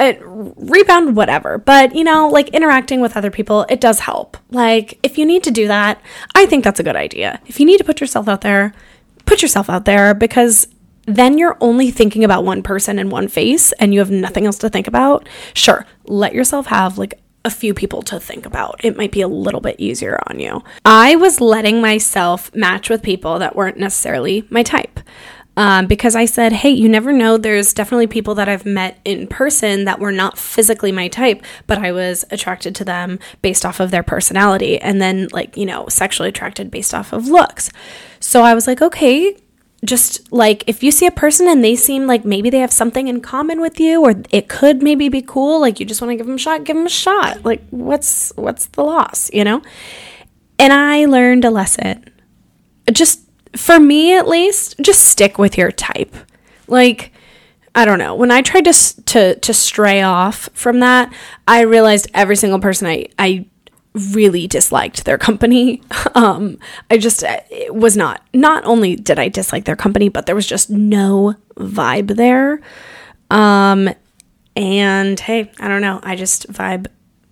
a 0.00 0.18
rebound, 0.22 1.14
whatever. 1.14 1.58
But 1.58 1.94
you 1.94 2.04
know, 2.04 2.28
like 2.28 2.48
interacting 2.50 3.02
with 3.02 3.18
other 3.18 3.30
people, 3.30 3.66
it 3.68 3.82
does 3.82 4.00
help. 4.00 4.38
Like 4.50 4.98
if 5.02 5.18
you 5.18 5.26
need 5.26 5.44
to 5.44 5.50
do 5.50 5.68
that, 5.68 6.00
I 6.34 6.46
think 6.46 6.64
that's 6.64 6.80
a 6.80 6.84
good 6.84 6.96
idea. 6.96 7.38
If 7.46 7.60
you 7.60 7.66
need 7.66 7.78
to 7.78 7.84
put 7.84 8.00
yourself 8.00 8.28
out 8.28 8.40
there, 8.40 8.72
put 9.26 9.42
yourself 9.42 9.68
out 9.68 9.84
there 9.84 10.14
because 10.14 10.68
then 11.06 11.38
you're 11.38 11.56
only 11.60 11.90
thinking 11.90 12.24
about 12.24 12.44
one 12.44 12.62
person 12.62 12.98
and 12.98 13.10
one 13.10 13.28
face 13.28 13.72
and 13.72 13.92
you 13.92 14.00
have 14.00 14.10
nothing 14.10 14.46
else 14.46 14.58
to 14.58 14.70
think 14.70 14.88
about. 14.88 15.28
Sure, 15.52 15.86
let 16.06 16.34
yourself 16.34 16.66
have 16.66 16.98
like 16.98 17.20
a 17.44 17.50
few 17.50 17.74
people 17.74 18.02
to 18.02 18.18
think 18.18 18.46
about. 18.46 18.80
It 18.82 18.96
might 18.96 19.12
be 19.12 19.20
a 19.20 19.28
little 19.28 19.60
bit 19.60 19.76
easier 19.78 20.18
on 20.28 20.40
you. 20.40 20.62
I 20.84 21.16
was 21.16 21.40
letting 21.40 21.80
myself 21.80 22.54
match 22.54 22.88
with 22.88 23.02
people 23.02 23.38
that 23.38 23.54
weren't 23.54 23.76
necessarily 23.76 24.46
my 24.50 24.62
type. 24.62 25.00
Um, 25.56 25.86
because 25.86 26.16
I 26.16 26.24
said, 26.24 26.52
hey, 26.52 26.70
you 26.70 26.88
never 26.88 27.12
know. 27.12 27.36
There's 27.36 27.72
definitely 27.72 28.08
people 28.08 28.34
that 28.34 28.48
I've 28.48 28.66
met 28.66 28.98
in 29.04 29.28
person 29.28 29.84
that 29.84 30.00
were 30.00 30.10
not 30.10 30.36
physically 30.36 30.90
my 30.90 31.06
type, 31.06 31.44
but 31.68 31.78
I 31.78 31.92
was 31.92 32.24
attracted 32.32 32.74
to 32.74 32.84
them 32.84 33.20
based 33.40 33.64
off 33.64 33.78
of 33.78 33.92
their 33.92 34.02
personality 34.02 34.80
and 34.80 35.00
then, 35.00 35.28
like, 35.30 35.56
you 35.56 35.64
know, 35.64 35.86
sexually 35.88 36.30
attracted 36.30 36.72
based 36.72 36.92
off 36.92 37.12
of 37.12 37.28
looks. 37.28 37.70
So 38.18 38.42
I 38.42 38.54
was 38.54 38.66
like, 38.66 38.82
okay, 38.82 39.36
just 39.84 40.32
like 40.32 40.64
if 40.66 40.82
you 40.82 40.90
see 40.90 41.06
a 41.06 41.10
person 41.10 41.46
and 41.48 41.62
they 41.62 41.76
seem 41.76 42.06
like 42.06 42.24
maybe 42.24 42.50
they 42.50 42.58
have 42.58 42.72
something 42.72 43.08
in 43.08 43.20
common 43.20 43.60
with 43.60 43.78
you 43.78 44.02
or 44.02 44.14
it 44.30 44.48
could 44.48 44.82
maybe 44.82 45.08
be 45.08 45.22
cool 45.22 45.60
like 45.60 45.78
you 45.78 45.86
just 45.86 46.00
want 46.00 46.10
to 46.10 46.16
give 46.16 46.26
them 46.26 46.36
a 46.36 46.38
shot 46.38 46.64
give 46.64 46.76
them 46.76 46.86
a 46.86 46.90
shot. 46.90 47.44
Like 47.44 47.62
what's 47.70 48.32
what's 48.36 48.66
the 48.66 48.82
loss 48.82 49.30
you 49.32 49.44
know? 49.44 49.62
And 50.58 50.72
i 50.72 51.04
learned 51.04 51.44
a 51.44 51.50
lesson. 51.50 52.04
Just 52.92 53.20
for 53.56 53.78
me 53.78 54.16
at 54.16 54.28
least 54.28 54.76
just 54.80 55.04
stick 55.04 55.38
with 55.38 55.58
your 55.58 55.70
type. 55.70 56.14
Like 56.66 57.12
I 57.74 57.84
don't 57.84 57.98
know. 57.98 58.14
When 58.14 58.30
I 58.30 58.42
tried 58.42 58.64
to 58.66 59.04
to 59.06 59.34
to 59.36 59.52
stray 59.52 60.02
off 60.02 60.48
from 60.54 60.80
that, 60.80 61.12
I 61.48 61.62
realized 61.62 62.08
every 62.14 62.36
single 62.36 62.60
person 62.60 62.86
I 62.86 63.08
I 63.18 63.46
really 63.94 64.46
disliked 64.46 65.04
their 65.04 65.18
company. 65.18 65.82
Um, 66.16 66.58
I 66.90 66.98
just 66.98 67.24
it 67.26 67.74
was 67.74 67.96
not. 67.96 68.22
Not 68.32 68.64
only 68.64 68.94
did 68.94 69.18
I 69.18 69.28
dislike 69.28 69.64
their 69.64 69.74
company, 69.74 70.08
but 70.08 70.26
there 70.26 70.36
was 70.36 70.46
just 70.46 70.70
no 70.70 71.34
vibe 71.56 72.14
there. 72.14 72.60
Um, 73.30 73.90
and 74.54 75.18
hey, 75.18 75.50
I 75.58 75.66
don't 75.66 75.80
know. 75.80 75.98
I 76.04 76.14
just 76.14 76.52
vibe 76.52 76.86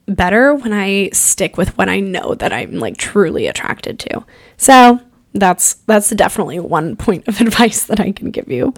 better 0.06 0.52
when 0.54 0.72
I 0.72 1.10
stick 1.10 1.56
with 1.56 1.78
what 1.78 1.88
I 1.88 2.00
know 2.00 2.34
that 2.34 2.52
I'm 2.52 2.80
like 2.80 2.96
truly 2.96 3.46
attracted 3.46 4.00
to. 4.00 4.24
So 4.56 5.00
that's 5.32 5.74
that's 5.86 6.10
definitely 6.10 6.58
one 6.58 6.96
point 6.96 7.28
of 7.28 7.40
advice 7.40 7.84
that 7.84 8.00
I 8.00 8.10
can 8.10 8.32
give 8.32 8.50
you. 8.50 8.74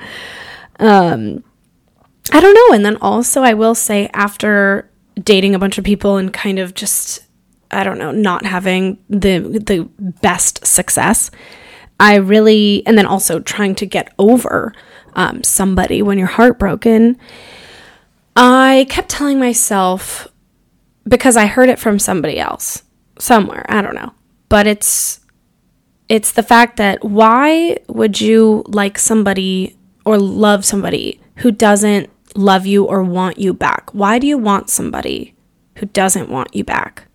Um, 0.78 1.42
I 2.32 2.40
don't 2.40 2.54
know. 2.54 2.74
And 2.74 2.84
then 2.84 2.96
also, 2.96 3.42
I 3.42 3.54
will 3.54 3.74
say 3.74 4.10
after 4.12 4.90
dating 5.22 5.54
a 5.54 5.58
bunch 5.58 5.78
of 5.78 5.84
people 5.84 6.16
and 6.16 6.32
kind 6.32 6.58
of 6.58 6.74
just 6.74 7.23
I 7.74 7.84
don't 7.84 7.98
know, 7.98 8.10
not 8.10 8.46
having 8.46 8.98
the 9.08 9.38
the 9.38 9.88
best 10.22 10.66
success. 10.66 11.30
I 12.00 12.16
really, 12.16 12.84
and 12.86 12.98
then 12.98 13.06
also 13.06 13.40
trying 13.40 13.74
to 13.76 13.86
get 13.86 14.12
over 14.18 14.72
um, 15.14 15.44
somebody 15.44 16.02
when 16.02 16.18
you're 16.18 16.26
heartbroken. 16.26 17.18
I 18.36 18.86
kept 18.90 19.10
telling 19.10 19.38
myself 19.38 20.26
because 21.06 21.36
I 21.36 21.46
heard 21.46 21.68
it 21.68 21.78
from 21.78 21.98
somebody 21.98 22.38
else 22.38 22.82
somewhere. 23.18 23.64
I 23.68 23.80
don't 23.80 23.94
know, 23.94 24.12
but 24.48 24.66
it's 24.66 25.20
it's 26.08 26.32
the 26.32 26.42
fact 26.42 26.76
that 26.76 27.04
why 27.04 27.78
would 27.88 28.20
you 28.20 28.64
like 28.66 28.98
somebody 28.98 29.76
or 30.04 30.18
love 30.18 30.64
somebody 30.64 31.20
who 31.36 31.50
doesn't 31.50 32.10
love 32.36 32.66
you 32.66 32.84
or 32.84 33.02
want 33.02 33.38
you 33.38 33.54
back? 33.54 33.90
Why 33.94 34.18
do 34.18 34.26
you 34.26 34.36
want 34.36 34.68
somebody 34.68 35.34
who 35.76 35.86
doesn't 35.86 36.28
want 36.28 36.54
you 36.54 36.64
back? 36.64 37.06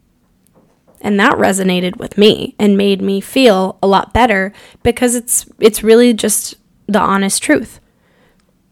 And 1.01 1.19
that 1.19 1.33
resonated 1.33 1.97
with 1.97 2.17
me 2.17 2.55
and 2.59 2.77
made 2.77 3.01
me 3.01 3.21
feel 3.21 3.77
a 3.81 3.87
lot 3.87 4.13
better 4.13 4.51
because 4.83 5.15
it's 5.15 5.45
it's 5.59 5.83
really 5.83 6.13
just 6.13 6.55
the 6.87 6.99
honest 6.99 7.41
truth. 7.41 7.79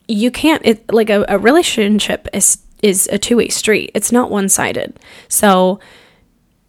You 0.08 0.32
can't 0.32 0.62
it 0.66 0.92
like 0.92 1.10
a, 1.10 1.26
a 1.28 1.38
relationship 1.38 2.28
is 2.34 2.60
is 2.84 3.08
a 3.12 3.18
two-way 3.18 3.50
street. 3.50 3.92
It's 3.94 4.12
not 4.12 4.30
one-sided. 4.30 5.00
So 5.28 5.80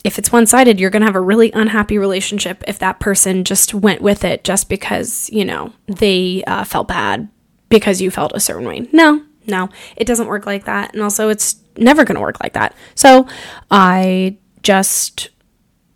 if 0.04 0.18
it's 0.18 0.32
one-sided, 0.32 0.80
you're 0.80 0.90
going 0.90 1.02
to 1.02 1.06
have 1.06 1.16
a 1.16 1.20
really 1.20 1.52
unhappy 1.52 1.98
relationship 1.98 2.64
if 2.66 2.78
that 2.78 3.00
person 3.00 3.44
just 3.44 3.74
went 3.74 4.00
with 4.00 4.24
it 4.24 4.44
just 4.44 4.68
because, 4.68 5.28
you 5.30 5.44
know, 5.44 5.72
they 5.86 6.42
uh, 6.46 6.64
felt 6.64 6.88
bad 6.88 7.28
because 7.68 8.00
you 8.00 8.10
felt 8.10 8.32
a 8.34 8.40
certain 8.40 8.66
way. 8.66 8.88
No, 8.92 9.22
no, 9.46 9.68
it 9.96 10.06
doesn't 10.06 10.28
work 10.28 10.46
like 10.46 10.64
that. 10.64 10.94
And 10.94 11.02
also, 11.02 11.28
it's 11.28 11.56
never 11.76 12.04
going 12.04 12.14
to 12.14 12.22
work 12.22 12.40
like 12.42 12.54
that. 12.54 12.74
So 12.94 13.26
I 13.70 14.38
just 14.62 15.30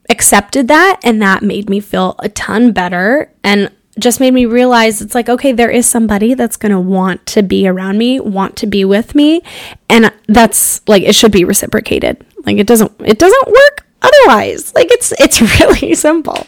accepted 0.09 0.69
that 0.69 1.01
and 1.03 1.23
that 1.23 1.43
made 1.43 1.71
me 1.71 1.81
feel 1.81 2.17
a 2.19 2.29
ton 2.29 2.73
better 2.73 3.33
and 3.43 3.71
just 3.99 4.21
made 4.21 4.33
me 4.33 4.47
realize 4.47 5.03
it's 5.03 5.15
like 5.15 5.29
okay 5.29 5.53
there 5.53 5.71
is 5.71 5.87
somebody 5.87 6.35
that's 6.35 6.57
going 6.57 6.73
to 6.73 6.81
want 6.81 7.25
to 7.27 7.43
be 7.43 7.69
around 7.69 7.99
me 7.99 8.19
want 8.19 8.57
to 8.57 8.67
be 8.67 8.85
with 8.85 9.15
me 9.15 9.43
and 9.89 10.13
that's 10.29 10.87
like 10.89 11.03
it 11.03 11.15
should 11.15 11.33
be 11.33 11.45
reciprocated. 11.45 12.25
Like 12.45 12.57
it 12.57 12.67
doesn't 12.67 12.93
it 13.05 13.19
doesn't 13.19 13.47
work 13.47 13.87
otherwise. 14.01 14.75
Like 14.75 14.91
it's 14.91 15.13
it's 15.19 15.41
really 15.61 15.95
simple. 15.95 16.47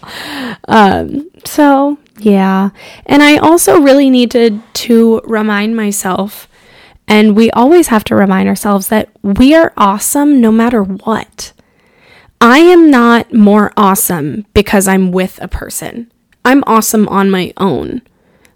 Um 0.69 1.31
so 1.45 1.99
yeah. 2.19 2.71
And 3.07 3.23
i 3.23 3.37
also 3.37 3.81
really 3.81 4.09
needed 4.11 4.61
to 4.75 5.21
remind 5.25 5.77
myself 5.77 6.49
and 7.07 7.37
we 7.37 7.51
always 7.51 7.89
have 7.89 8.05
to 8.05 8.15
remind 8.15 8.49
ourselves 8.49 8.89
that 8.89 9.11
we 9.23 9.55
are 9.55 9.73
awesome 9.77 10.41
no 10.41 10.51
matter 10.51 10.83
what 10.83 11.53
I 12.47 12.59
am 12.59 12.91
not 12.91 13.33
more 13.33 13.73
awesome 13.75 14.45
because 14.53 14.87
I'm 14.87 15.13
with 15.13 15.41
a 15.41 15.49
person. 15.49 16.13
I'm 16.45 16.63
awesome 16.67 17.09
on 17.09 17.31
my 17.31 17.55
own. 17.57 18.03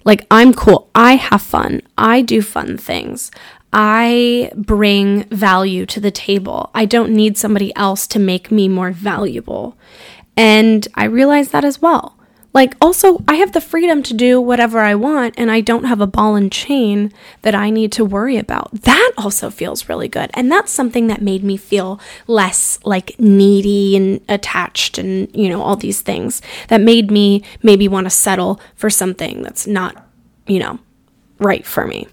Like, 0.04 0.26
I'm 0.30 0.52
cool. 0.52 0.90
I 0.94 1.16
have 1.16 1.40
fun. 1.40 1.80
I 1.96 2.20
do 2.20 2.42
fun 2.42 2.76
things. 2.76 3.30
I 3.72 4.52
bring 4.54 5.24
value 5.30 5.86
to 5.86 6.00
the 6.00 6.10
table. 6.10 6.70
I 6.74 6.84
don't 6.84 7.12
need 7.12 7.38
somebody 7.38 7.74
else 7.76 8.06
to 8.08 8.18
make 8.18 8.50
me 8.50 8.68
more 8.68 8.92
valuable. 8.92 9.78
And 10.36 10.86
I 10.94 11.04
realize 11.04 11.48
that 11.52 11.64
as 11.64 11.80
well. 11.80 12.17
Like, 12.58 12.74
also, 12.80 13.22
I 13.28 13.36
have 13.36 13.52
the 13.52 13.60
freedom 13.60 14.02
to 14.02 14.12
do 14.12 14.40
whatever 14.40 14.80
I 14.80 14.96
want, 14.96 15.36
and 15.38 15.48
I 15.48 15.60
don't 15.60 15.84
have 15.84 16.00
a 16.00 16.08
ball 16.08 16.34
and 16.34 16.50
chain 16.50 17.12
that 17.42 17.54
I 17.54 17.70
need 17.70 17.92
to 17.92 18.04
worry 18.04 18.36
about. 18.36 18.72
That 18.82 19.12
also 19.16 19.48
feels 19.48 19.88
really 19.88 20.08
good. 20.08 20.28
And 20.34 20.50
that's 20.50 20.72
something 20.72 21.06
that 21.06 21.22
made 21.22 21.44
me 21.44 21.56
feel 21.56 22.00
less 22.26 22.80
like 22.82 23.14
needy 23.20 23.94
and 23.96 24.20
attached, 24.28 24.98
and, 24.98 25.30
you 25.36 25.48
know, 25.48 25.62
all 25.62 25.76
these 25.76 26.00
things 26.00 26.42
that 26.66 26.80
made 26.80 27.12
me 27.12 27.44
maybe 27.62 27.86
want 27.86 28.06
to 28.06 28.10
settle 28.10 28.60
for 28.74 28.90
something 28.90 29.40
that's 29.40 29.68
not, 29.68 30.08
you 30.48 30.58
know, 30.58 30.80
right 31.38 31.64
for 31.64 31.86
me. 31.86 32.08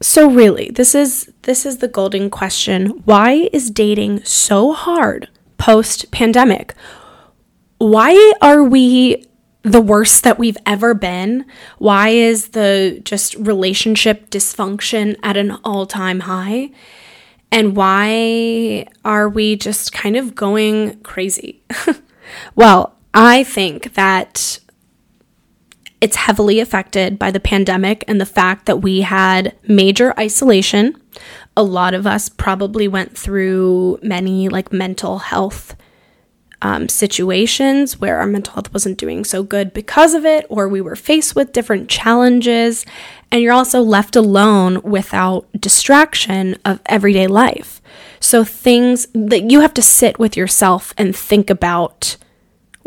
So 0.00 0.30
really, 0.30 0.70
this 0.70 0.94
is 0.94 1.32
this 1.42 1.66
is 1.66 1.78
the 1.78 1.88
golden 1.88 2.30
question. 2.30 3.02
Why 3.04 3.48
is 3.52 3.68
dating 3.68 4.22
so 4.22 4.72
hard 4.72 5.28
post 5.58 6.10
pandemic? 6.10 6.74
Why 7.78 8.32
are 8.40 8.64
we 8.64 9.24
the 9.62 9.80
worst 9.80 10.24
that 10.24 10.38
we've 10.38 10.56
ever 10.64 10.94
been? 10.94 11.44
Why 11.78 12.08
is 12.08 12.48
the 12.48 13.00
just 13.04 13.34
relationship 13.34 14.30
dysfunction 14.30 15.16
at 15.22 15.36
an 15.36 15.52
all-time 15.64 16.20
high? 16.20 16.70
And 17.50 17.76
why 17.76 18.86
are 19.04 19.28
we 19.28 19.56
just 19.56 19.92
kind 19.92 20.16
of 20.16 20.34
going 20.34 21.00
crazy? 21.00 21.62
well, 22.54 22.96
I 23.14 23.44
think 23.44 23.94
that 23.94 24.60
it's 26.00 26.16
heavily 26.16 26.60
affected 26.60 27.18
by 27.18 27.30
the 27.30 27.40
pandemic 27.40 28.04
and 28.06 28.20
the 28.20 28.26
fact 28.26 28.66
that 28.66 28.82
we 28.82 29.00
had 29.00 29.56
major 29.66 30.18
isolation. 30.18 31.00
A 31.58 31.62
lot 31.62 31.92
of 31.92 32.06
us 32.06 32.28
probably 32.28 32.86
went 32.86 33.18
through 33.18 33.98
many 34.00 34.48
like 34.48 34.72
mental 34.72 35.18
health 35.18 35.74
um, 36.62 36.88
situations 36.88 38.00
where 38.00 38.18
our 38.18 38.26
mental 38.26 38.54
health 38.54 38.72
wasn't 38.72 38.98
doing 38.98 39.24
so 39.24 39.42
good 39.42 39.72
because 39.72 40.14
of 40.14 40.24
it, 40.24 40.46
or 40.48 40.68
we 40.68 40.80
were 40.80 40.96
faced 40.96 41.34
with 41.34 41.52
different 41.52 41.88
challenges. 41.88 42.84
And 43.30 43.42
you're 43.42 43.52
also 43.52 43.80
left 43.80 44.16
alone 44.16 44.80
without 44.82 45.46
distraction 45.58 46.56
of 46.64 46.80
everyday 46.86 47.26
life. 47.26 47.80
So, 48.20 48.44
things 48.44 49.06
that 49.14 49.50
you 49.50 49.60
have 49.60 49.74
to 49.74 49.82
sit 49.82 50.18
with 50.18 50.36
yourself 50.36 50.92
and 50.98 51.14
think 51.14 51.50
about 51.50 52.16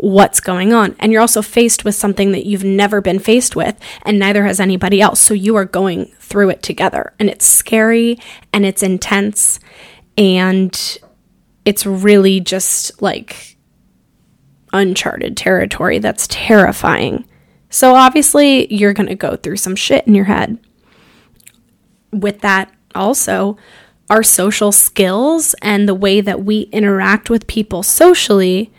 what's 0.02 0.40
going 0.40 0.72
on. 0.72 0.96
And 0.98 1.12
you're 1.12 1.20
also 1.20 1.42
faced 1.42 1.84
with 1.84 1.94
something 1.94 2.32
that 2.32 2.44
you've 2.44 2.64
never 2.64 3.00
been 3.00 3.20
faced 3.20 3.54
with, 3.54 3.78
and 4.04 4.18
neither 4.18 4.44
has 4.44 4.58
anybody 4.58 5.00
else. 5.00 5.20
So 5.20 5.32
you 5.32 5.54
are 5.54 5.64
going 5.64 6.06
through 6.18 6.50
it 6.50 6.60
together. 6.60 7.12
And 7.20 7.30
it's 7.30 7.46
scary 7.46 8.18
and 8.52 8.66
it's 8.66 8.82
intense. 8.82 9.60
And 10.18 10.98
it's 11.64 11.86
really 11.86 12.40
just 12.40 13.00
like 13.00 13.56
uncharted 14.72 15.36
territory 15.36 16.00
that's 16.00 16.26
terrifying. 16.28 17.24
So 17.70 17.94
obviously, 17.94 18.74
you're 18.74 18.94
going 18.94 19.08
to 19.08 19.14
go 19.14 19.36
through 19.36 19.58
some 19.58 19.76
shit 19.76 20.08
in 20.08 20.16
your 20.16 20.24
head. 20.24 20.58
With 22.10 22.40
that, 22.40 22.74
also, 22.92 23.56
our 24.10 24.24
social 24.24 24.72
skills 24.72 25.54
and 25.62 25.88
the 25.88 25.94
way 25.94 26.20
that 26.20 26.42
we 26.42 26.62
interact 26.72 27.30
with 27.30 27.46
people 27.46 27.84
socially 27.84 28.72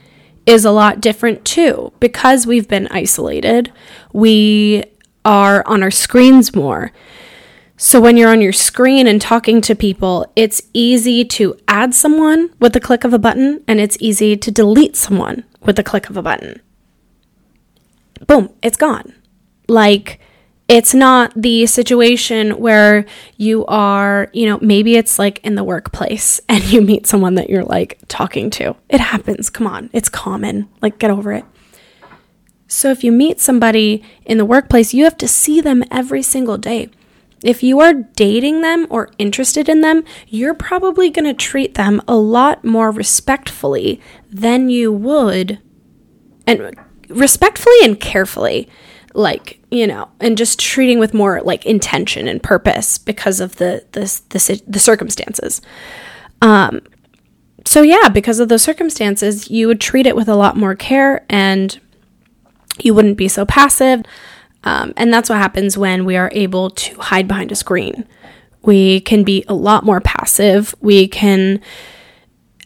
is 0.45 0.65
a 0.65 0.71
lot 0.71 1.01
different 1.01 1.45
too. 1.45 1.93
Because 1.99 2.45
we've 2.45 2.67
been 2.67 2.87
isolated, 2.87 3.71
we 4.11 4.83
are 5.25 5.65
on 5.67 5.83
our 5.83 5.91
screens 5.91 6.55
more. 6.55 6.91
So 7.77 7.99
when 7.99 8.17
you're 8.17 8.31
on 8.31 8.41
your 8.41 8.53
screen 8.53 9.07
and 9.07 9.19
talking 9.19 9.59
to 9.61 9.75
people, 9.75 10.31
it's 10.35 10.61
easy 10.73 11.25
to 11.25 11.55
add 11.67 11.93
someone 11.93 12.51
with 12.59 12.73
the 12.73 12.79
click 12.79 13.03
of 13.03 13.13
a 13.13 13.19
button 13.19 13.63
and 13.67 13.79
it's 13.79 13.97
easy 13.99 14.37
to 14.37 14.51
delete 14.51 14.95
someone 14.95 15.43
with 15.61 15.75
the 15.75 15.83
click 15.83 16.09
of 16.09 16.15
a 16.15 16.21
button. 16.21 16.61
Boom, 18.27 18.53
it's 18.61 18.77
gone. 18.77 19.13
Like 19.67 20.19
it's 20.73 20.95
not 20.95 21.31
the 21.35 21.67
situation 21.67 22.57
where 22.57 23.05
you 23.37 23.63
are, 23.67 24.27
you 24.33 24.47
know, 24.47 24.57
maybe 24.59 24.95
it's 24.95 25.19
like 25.19 25.37
in 25.45 25.53
the 25.53 25.63
workplace 25.63 26.41
and 26.49 26.63
you 26.63 26.81
meet 26.81 27.05
someone 27.05 27.35
that 27.35 27.47
you're 27.47 27.63
like 27.63 27.99
talking 28.07 28.49
to. 28.49 28.75
It 28.89 28.99
happens. 28.99 29.51
Come 29.51 29.67
on. 29.67 29.91
It's 29.93 30.09
common. 30.09 30.67
Like, 30.81 30.97
get 30.97 31.11
over 31.11 31.31
it. 31.31 31.45
So, 32.67 32.89
if 32.89 33.03
you 33.03 33.11
meet 33.11 33.39
somebody 33.39 34.03
in 34.25 34.39
the 34.39 34.45
workplace, 34.45 34.95
you 34.95 35.03
have 35.03 35.17
to 35.17 35.27
see 35.27 35.61
them 35.61 35.83
every 35.91 36.23
single 36.23 36.57
day. 36.57 36.89
If 37.43 37.61
you 37.61 37.79
are 37.79 37.93
dating 37.93 38.61
them 38.61 38.87
or 38.89 39.11
interested 39.19 39.69
in 39.69 39.81
them, 39.81 40.03
you're 40.27 40.55
probably 40.55 41.11
going 41.11 41.25
to 41.25 41.35
treat 41.35 41.75
them 41.75 42.01
a 42.07 42.15
lot 42.15 42.65
more 42.65 42.89
respectfully 42.89 44.01
than 44.27 44.69
you 44.69 44.91
would, 44.91 45.59
and 46.47 46.75
respectfully 47.09 47.75
and 47.83 47.99
carefully 47.99 48.67
like 49.13 49.59
you 49.73 49.87
know 49.87 50.07
and 50.19 50.37
just 50.37 50.59
treating 50.59 50.99
with 50.99 51.13
more 51.13 51.41
like 51.41 51.65
intention 51.65 52.27
and 52.27 52.41
purpose 52.43 52.97
because 52.97 53.39
of 53.39 53.55
the 53.55 53.83
the 53.93 54.21
the, 54.29 54.61
the 54.67 54.79
circumstances. 54.79 55.61
Um 56.41 56.81
so 57.65 57.81
yeah 57.81 58.09
because 58.09 58.39
of 58.39 58.49
those 58.49 58.61
circumstances 58.61 59.49
you 59.49 59.67
would 59.67 59.81
treat 59.81 60.05
it 60.05 60.15
with 60.15 60.27
a 60.27 60.35
lot 60.35 60.55
more 60.55 60.75
care 60.75 61.25
and 61.29 61.79
you 62.79 62.93
wouldn't 62.93 63.17
be 63.17 63.27
so 63.27 63.45
passive. 63.45 64.03
Um, 64.63 64.93
and 64.95 65.13
that's 65.13 65.29
what 65.29 65.37
happens 65.37 65.77
when 65.77 66.05
we 66.05 66.15
are 66.15 66.31
able 66.33 66.69
to 66.69 66.99
hide 66.99 67.27
behind 67.27 67.51
a 67.51 67.55
screen. 67.55 68.07
We 68.61 69.01
can 69.01 69.23
be 69.23 69.43
a 69.47 69.53
lot 69.53 69.83
more 69.83 69.99
passive. 69.99 70.73
We 70.79 71.07
can 71.07 71.59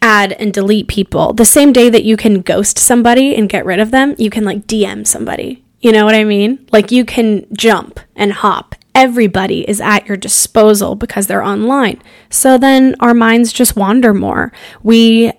add 0.00 0.32
and 0.32 0.52
delete 0.52 0.88
people. 0.88 1.32
The 1.32 1.44
same 1.44 1.72
day 1.72 1.90
that 1.90 2.04
you 2.04 2.16
can 2.16 2.40
ghost 2.40 2.78
somebody 2.78 3.34
and 3.34 3.48
get 3.48 3.66
rid 3.66 3.80
of 3.80 3.90
them 3.90 4.14
you 4.16 4.30
can 4.30 4.44
like 4.44 4.66
dm 4.68 5.04
somebody 5.04 5.64
you 5.80 5.92
know 5.92 6.04
what 6.04 6.14
I 6.14 6.24
mean? 6.24 6.66
Like 6.72 6.90
you 6.90 7.04
can 7.04 7.46
jump 7.52 8.00
and 8.16 8.32
hop. 8.32 8.74
Everybody 8.94 9.68
is 9.68 9.80
at 9.80 10.06
your 10.06 10.16
disposal 10.16 10.96
because 10.96 11.26
they're 11.26 11.42
online. 11.42 12.02
So 12.30 12.58
then 12.58 12.96
our 13.00 13.14
minds 13.14 13.52
just 13.52 13.76
wander 13.76 14.12
more. 14.12 14.52
We, 14.82 15.32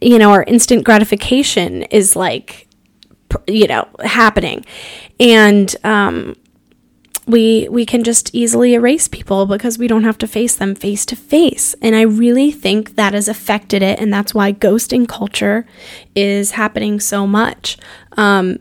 you 0.00 0.18
know, 0.18 0.32
our 0.32 0.42
instant 0.44 0.84
gratification 0.84 1.82
is 1.84 2.16
like, 2.16 2.66
you 3.46 3.68
know, 3.68 3.88
happening. 4.02 4.64
And, 5.20 5.74
um, 5.84 6.34
we 7.26 7.66
we 7.70 7.86
can 7.86 8.04
just 8.04 8.34
easily 8.34 8.74
erase 8.74 9.08
people 9.08 9.46
because 9.46 9.78
we 9.78 9.86
don't 9.86 10.04
have 10.04 10.18
to 10.18 10.26
face 10.26 10.56
them 10.56 10.74
face 10.74 11.06
to 11.06 11.16
face 11.16 11.74
and 11.80 11.96
i 11.96 12.02
really 12.02 12.50
think 12.50 12.96
that 12.96 13.14
has 13.14 13.28
affected 13.28 13.82
it 13.82 13.98
and 13.98 14.12
that's 14.12 14.34
why 14.34 14.52
ghosting 14.52 15.08
culture 15.08 15.64
is 16.14 16.50
happening 16.52 17.00
so 17.00 17.26
much 17.26 17.78
um, 18.18 18.58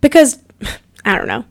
because 0.00 0.42
I 1.04 1.16
don't 1.16 1.28
know. 1.28 1.44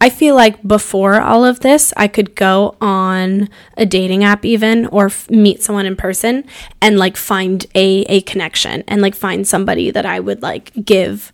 I 0.00 0.10
feel 0.10 0.34
like 0.34 0.62
before 0.66 1.20
all 1.20 1.44
of 1.44 1.60
this, 1.60 1.92
I 1.96 2.08
could 2.08 2.34
go 2.34 2.76
on 2.80 3.48
a 3.76 3.86
dating 3.86 4.24
app 4.24 4.44
even 4.44 4.86
or 4.88 5.06
f- 5.06 5.30
meet 5.30 5.62
someone 5.62 5.86
in 5.86 5.96
person 5.96 6.44
and 6.82 6.98
like 6.98 7.16
find 7.16 7.64
a 7.74 8.02
a 8.02 8.20
connection 8.22 8.84
and 8.88 9.00
like 9.00 9.14
find 9.14 9.46
somebody 9.46 9.90
that 9.90 10.04
I 10.04 10.20
would 10.20 10.42
like 10.42 10.72
give 10.84 11.32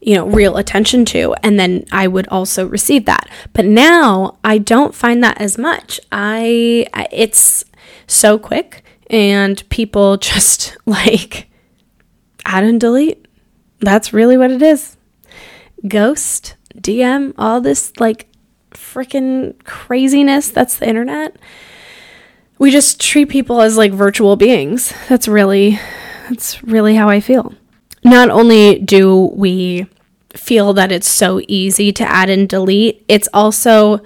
you 0.00 0.14
know 0.14 0.26
real 0.26 0.56
attention 0.56 1.04
to 1.06 1.34
and 1.42 1.58
then 1.58 1.84
I 1.90 2.06
would 2.06 2.28
also 2.28 2.66
receive 2.66 3.06
that. 3.06 3.28
But 3.54 3.64
now 3.64 4.38
I 4.44 4.58
don't 4.58 4.94
find 4.94 5.24
that 5.24 5.40
as 5.40 5.58
much. 5.58 5.98
I 6.12 6.86
it's 7.10 7.64
so 8.06 8.38
quick 8.38 8.84
and 9.08 9.68
people 9.68 10.16
just 10.18 10.76
like 10.86 11.48
add 12.44 12.62
and 12.62 12.80
delete. 12.80 13.26
That's 13.80 14.12
really 14.12 14.36
what 14.36 14.50
it 14.52 14.62
is. 14.62 14.96
Ghost 15.88 16.54
DM, 16.76 17.34
all 17.38 17.60
this 17.60 17.92
like 17.98 18.28
freaking 18.70 19.62
craziness 19.64 20.50
that's 20.50 20.76
the 20.78 20.88
internet. 20.88 21.36
We 22.58 22.70
just 22.70 23.00
treat 23.00 23.28
people 23.28 23.60
as 23.60 23.76
like 23.76 23.92
virtual 23.92 24.36
beings. 24.36 24.94
That's 25.08 25.28
really 25.28 25.78
that's 26.28 26.62
really 26.62 26.94
how 26.94 27.08
I 27.08 27.20
feel. 27.20 27.54
Not 28.04 28.30
only 28.30 28.78
do 28.78 29.30
we 29.34 29.86
feel 30.34 30.72
that 30.74 30.90
it's 30.90 31.08
so 31.08 31.40
easy 31.46 31.92
to 31.92 32.04
add 32.04 32.30
and 32.30 32.48
delete, 32.48 33.04
it's 33.08 33.28
also 33.34 34.00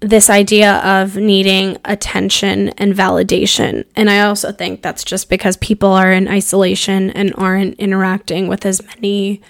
this 0.00 0.28
idea 0.28 0.78
of 0.78 1.16
needing 1.16 1.78
attention 1.84 2.70
and 2.70 2.92
validation. 2.92 3.84
And 3.94 4.10
I 4.10 4.22
also 4.22 4.50
think 4.50 4.82
that's 4.82 5.04
just 5.04 5.30
because 5.30 5.56
people 5.58 5.90
are 5.90 6.10
in 6.10 6.26
isolation 6.26 7.10
and 7.10 7.32
aren't 7.36 7.74
interacting 7.74 8.48
with 8.48 8.66
as 8.66 8.84
many 8.84 9.40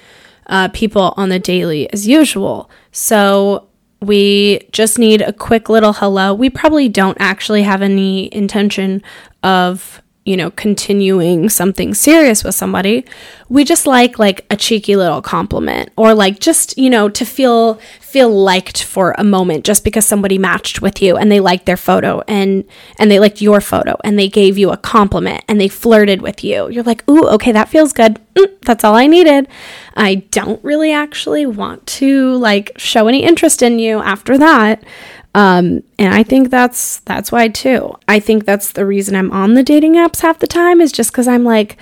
uh, 0.47 0.69
people 0.69 1.15
on 1.17 1.29
the 1.29 1.39
daily 1.39 1.93
as 1.93 2.07
usual. 2.07 2.71
So 2.91 3.69
we 4.01 4.67
just 4.73 4.99
need 4.99 5.23
a 5.23 5.33
quick 5.33 5.69
little 5.69 5.93
hello. 5.93 6.35
We 6.35 6.51
probably 6.51 6.89
don't 6.89 7.17
actually 7.21 7.63
have 7.63 7.83
any 7.83 8.35
intention 8.35 9.03
of 9.43 10.02
you 10.25 10.37
know, 10.37 10.51
continuing 10.53 11.49
something 11.49 11.95
serious 11.95 12.45
with 12.45 12.55
somebody. 12.55 13.05
We 13.49 13.65
just 13.65 13.87
like 13.87 14.19
like 14.19 14.47
a 14.51 14.57
cheeky 14.57 14.95
little 14.95 15.21
compliment 15.21 15.91
or 15.97 16.15
like 16.15 16.39
just, 16.39 16.79
you 16.79 16.89
know, 16.89 17.09
to 17.09 17.25
feel 17.25 17.81
feel 18.01 18.31
liked 18.31 18.83
for 18.85 19.15
a 19.19 19.25
moment 19.25 19.65
just 19.65 19.85
because 19.85 20.05
somebody 20.05 20.39
matched 20.39 20.83
with 20.83 21.01
you 21.01 21.17
and 21.17 21.33
they 21.33 21.41
liked 21.41 21.67
their 21.67 21.77
photo 21.77 22.23
and 22.29 22.63
and 22.99 23.11
they 23.11 23.19
liked 23.19 23.41
your 23.41 23.61
photo 23.61 23.97
and 24.05 24.19
they 24.19 24.29
gave 24.29 24.59
you 24.59 24.71
a 24.71 24.77
compliment 24.77 25.43
and 25.49 25.61
they 25.61 25.69
flirted 25.69 26.23
with 26.23 26.45
you. 26.45 26.69
You're 26.69 26.85
like, 26.85 27.09
"Ooh, 27.09 27.27
okay, 27.31 27.51
that 27.53 27.69
feels 27.69 27.93
good. 27.93 28.21
Mm, 28.35 28.61
that's 28.61 28.85
all 28.85 28.95
I 28.95 29.07
needed." 29.07 29.49
I 29.97 30.17
don't 30.31 30.63
really 30.63 30.93
actually 30.93 31.47
want 31.47 31.87
to 31.99 32.37
like 32.37 32.73
show 32.77 33.09
any 33.09 33.25
interest 33.25 33.61
in 33.61 33.79
you 33.79 33.99
after 34.01 34.39
that. 34.39 34.85
Um, 35.35 35.83
and 35.99 36.15
I 36.15 36.23
think 36.23 36.51
that's 36.51 37.01
that's 37.01 37.33
why 37.33 37.49
too. 37.49 37.95
I 38.07 38.21
think 38.21 38.45
that's 38.45 38.73
the 38.73 38.85
reason 38.85 39.17
I'm 39.17 39.31
on 39.31 39.55
the 39.55 39.63
dating 39.63 39.95
apps 39.95 40.21
half 40.21 40.39
the 40.39 40.47
time 40.47 40.81
is 40.81 40.93
just 40.93 41.11
because 41.11 41.27
I'm 41.27 41.45
like, 41.45 41.79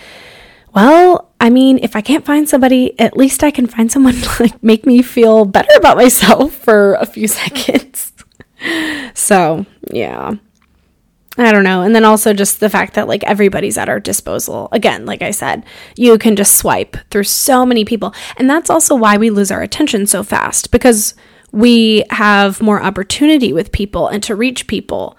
well, 0.75 1.31
I 1.41 1.51
mean, 1.51 1.79
if 1.83 1.97
I 1.97 2.01
can't 2.01 2.25
find 2.25 2.49
somebody, 2.49 2.99
at 3.01 3.17
least 3.17 3.43
I 3.43 3.51
can 3.51 3.67
find 3.67 3.91
someone 3.91 4.15
to 4.21 4.43
like 4.43 4.63
make 4.63 4.87
me 4.87 5.03
feel 5.03 5.45
better 5.45 5.73
about 5.77 5.97
myself 5.97 6.55
for 6.55 6.95
a 6.95 7.07
few 7.07 7.27
seconds. 7.29 8.13
so, 9.15 9.67
yeah. 9.91 10.35
I 11.39 11.53
don't 11.53 11.65
know. 11.65 11.81
And 11.81 11.95
then 11.95 12.05
also 12.05 12.35
just 12.35 12.61
the 12.61 12.69
fact 12.69 12.95
that 12.95 13.09
like 13.09 13.25
everybody's 13.25 13.79
at 13.79 13.89
our 13.89 14.01
disposal. 14.01 14.69
Again, 14.73 15.07
like 15.07 15.23
I 15.23 15.31
said, 15.31 15.65
you 15.97 16.19
can 16.19 16.37
just 16.37 16.59
swipe 16.59 16.97
through 17.11 17.25
so 17.25 17.65
many 17.65 17.85
people. 17.85 18.15
And 18.37 18.51
that's 18.51 18.69
also 18.69 18.95
why 18.95 19.17
we 19.17 19.31
lose 19.31 19.51
our 19.51 19.63
attention 19.63 20.07
so 20.07 20.23
fast 20.23 20.71
because 20.71 21.15
we 21.53 22.05
have 22.11 22.61
more 22.61 22.83
opportunity 22.83 23.53
with 23.53 23.73
people 23.73 24.09
and 24.09 24.23
to 24.23 24.37
reach 24.37 24.67
people 24.67 25.17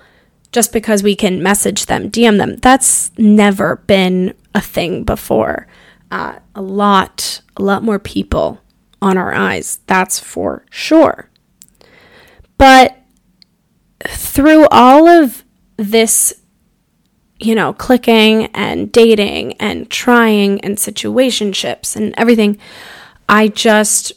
just 0.51 0.73
because 0.73 1.01
we 1.01 1.15
can 1.15 1.41
message 1.41 1.85
them, 1.85 2.09
DM 2.09 2.37
them. 2.37 2.57
That's 2.57 3.11
never 3.17 3.77
been 3.87 4.33
a 4.53 4.61
thing 4.61 5.03
before. 5.03 5.67
Uh, 6.09 6.39
a 6.55 6.61
lot, 6.61 7.41
a 7.55 7.63
lot 7.63 7.83
more 7.83 7.99
people 7.99 8.61
on 9.01 9.17
our 9.17 9.33
eyes. 9.33 9.79
That's 9.87 10.19
for 10.19 10.65
sure. 10.69 11.29
But 12.57 12.97
through 14.07 14.67
all 14.67 15.07
of 15.07 15.43
this, 15.77 16.33
you 17.39 17.55
know, 17.55 17.73
clicking 17.73 18.45
and 18.47 18.91
dating 18.91 19.53
and 19.53 19.89
trying 19.89 20.61
and 20.61 20.77
situationships 20.77 21.95
and 21.95 22.13
everything, 22.17 22.59
I 23.27 23.47
just 23.47 24.11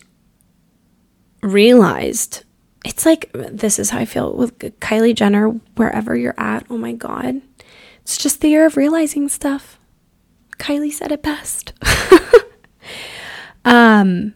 realized 1.45 2.45
it's 2.85 3.07
like 3.07 3.31
this 3.33 3.79
is 3.79 3.91
how 3.91 3.99
I 3.99 4.05
feel 4.05 4.35
with 4.35 4.59
Kylie 4.59 5.15
Jenner, 5.15 5.49
wherever 5.77 6.17
you're 6.17 6.39
at. 6.39 6.67
Oh 6.69 6.79
my 6.79 6.93
God. 6.93 7.41
It's 8.03 8.19
just 8.19 8.41
the 8.41 8.49
year 8.49 8.67
of 8.67 8.77
realizing 8.77 9.29
stuff. 9.29 9.79
Kylie 10.59 10.93
said 10.93 11.11
it 11.11 11.23
best. 11.23 11.73
um, 13.65 14.35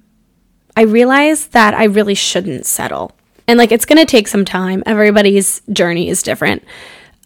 I 0.77 0.83
realized 0.83 1.53
that 1.53 1.75
I 1.75 1.85
really 1.85 2.15
shouldn't 2.15 2.65
settle. 2.65 3.13
And 3.47 3.59
like, 3.59 3.73
it's 3.73 3.85
going 3.85 3.99
to 3.99 4.07
take 4.07 4.29
some 4.29 4.45
time. 4.45 4.83
Everybody's 4.87 5.61
journey 5.73 6.09
is 6.09 6.23
different. 6.23 6.65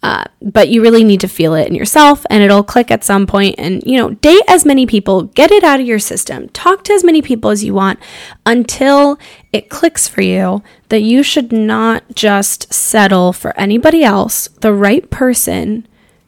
Uh, 0.03 0.25
but 0.41 0.69
you 0.69 0.83
really 0.83 1.05
need 1.05 1.21
to 1.21 1.29
feel 1.29 1.55
it 1.55 1.69
in 1.69 1.75
yourself 1.77 2.27
and 2.29 2.43
it'll 2.43 2.65
click 2.65 2.91
at 2.91 3.05
some 3.05 3.25
point. 3.27 3.55
And 3.57 3.83
you 3.87 3.97
know 3.99 4.11
date 4.11 4.43
as 4.49 4.65
many 4.65 4.85
people 4.85 5.23
get 5.23 5.53
it 5.53 5.63
out 5.63 5.81
of 5.81 5.87
your 5.87 6.01
system. 6.01 6.49
Talk 6.49 6.83
to 6.85 6.93
as 6.93 7.05
many 7.05 7.23
people 7.23 7.51
as 7.51 7.63
you 7.63 7.73
want 7.73 8.01
until 8.45 9.17
it 9.53 9.71
clicks 9.71 10.09
for 10.09 10.23
you 10.23 10.63
that 10.89 11.03
you 11.03 11.23
should 11.23 11.53
not 11.53 12.03
just 12.15 12.73
settle 12.73 13.33
for 13.33 13.57
anybody 13.57 14.03
else. 14.03 14.49
The 14.61 14.73
right 14.73 15.09
person 15.09 15.87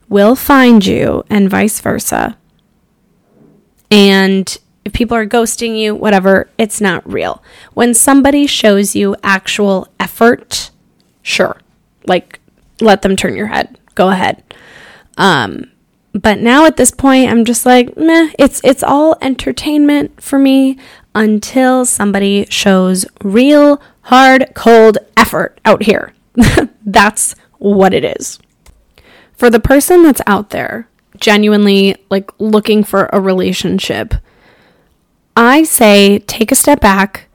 will 0.08 0.36
find 0.36 0.86
you 0.86 1.24
and 1.28 1.50
vice 1.50 1.80
versa. 1.80 2.36
And 3.90 4.56
if 4.84 4.92
people 4.92 5.16
are 5.16 5.26
ghosting 5.26 5.76
you 5.78 5.96
whatever 5.96 6.48
it's 6.58 6.80
not 6.80 7.10
real. 7.10 7.42
When 7.72 7.92
somebody 7.92 8.46
shows 8.46 8.94
you 8.94 9.16
actual 9.24 9.88
effort 9.98 10.70
sure. 11.22 11.60
Like 12.06 12.38
let 12.80 13.02
them 13.02 13.16
turn 13.16 13.36
your 13.36 13.46
head. 13.46 13.78
Go 13.94 14.08
ahead. 14.08 14.42
Um, 15.16 15.70
but 16.12 16.38
now 16.38 16.64
at 16.64 16.76
this 16.76 16.90
point, 16.90 17.30
I'm 17.30 17.44
just 17.44 17.66
like, 17.66 17.96
meh, 17.96 18.30
it's 18.38 18.60
it's 18.64 18.82
all 18.82 19.16
entertainment 19.20 20.22
for 20.22 20.38
me 20.38 20.78
until 21.14 21.84
somebody 21.84 22.46
shows 22.48 23.04
real 23.22 23.82
hard, 24.02 24.52
cold 24.54 24.98
effort 25.16 25.60
out 25.64 25.82
here. 25.82 26.12
that's 26.84 27.34
what 27.58 27.94
it 27.94 28.04
is. 28.04 28.38
For 29.36 29.50
the 29.50 29.60
person 29.60 30.02
that's 30.02 30.22
out 30.26 30.50
there 30.50 30.88
genuinely 31.18 31.96
like 32.10 32.30
looking 32.38 32.84
for 32.84 33.08
a 33.12 33.20
relationship, 33.20 34.14
I 35.36 35.64
say 35.64 36.20
take 36.20 36.52
a 36.52 36.56
step 36.56 36.80
back. 36.80 37.28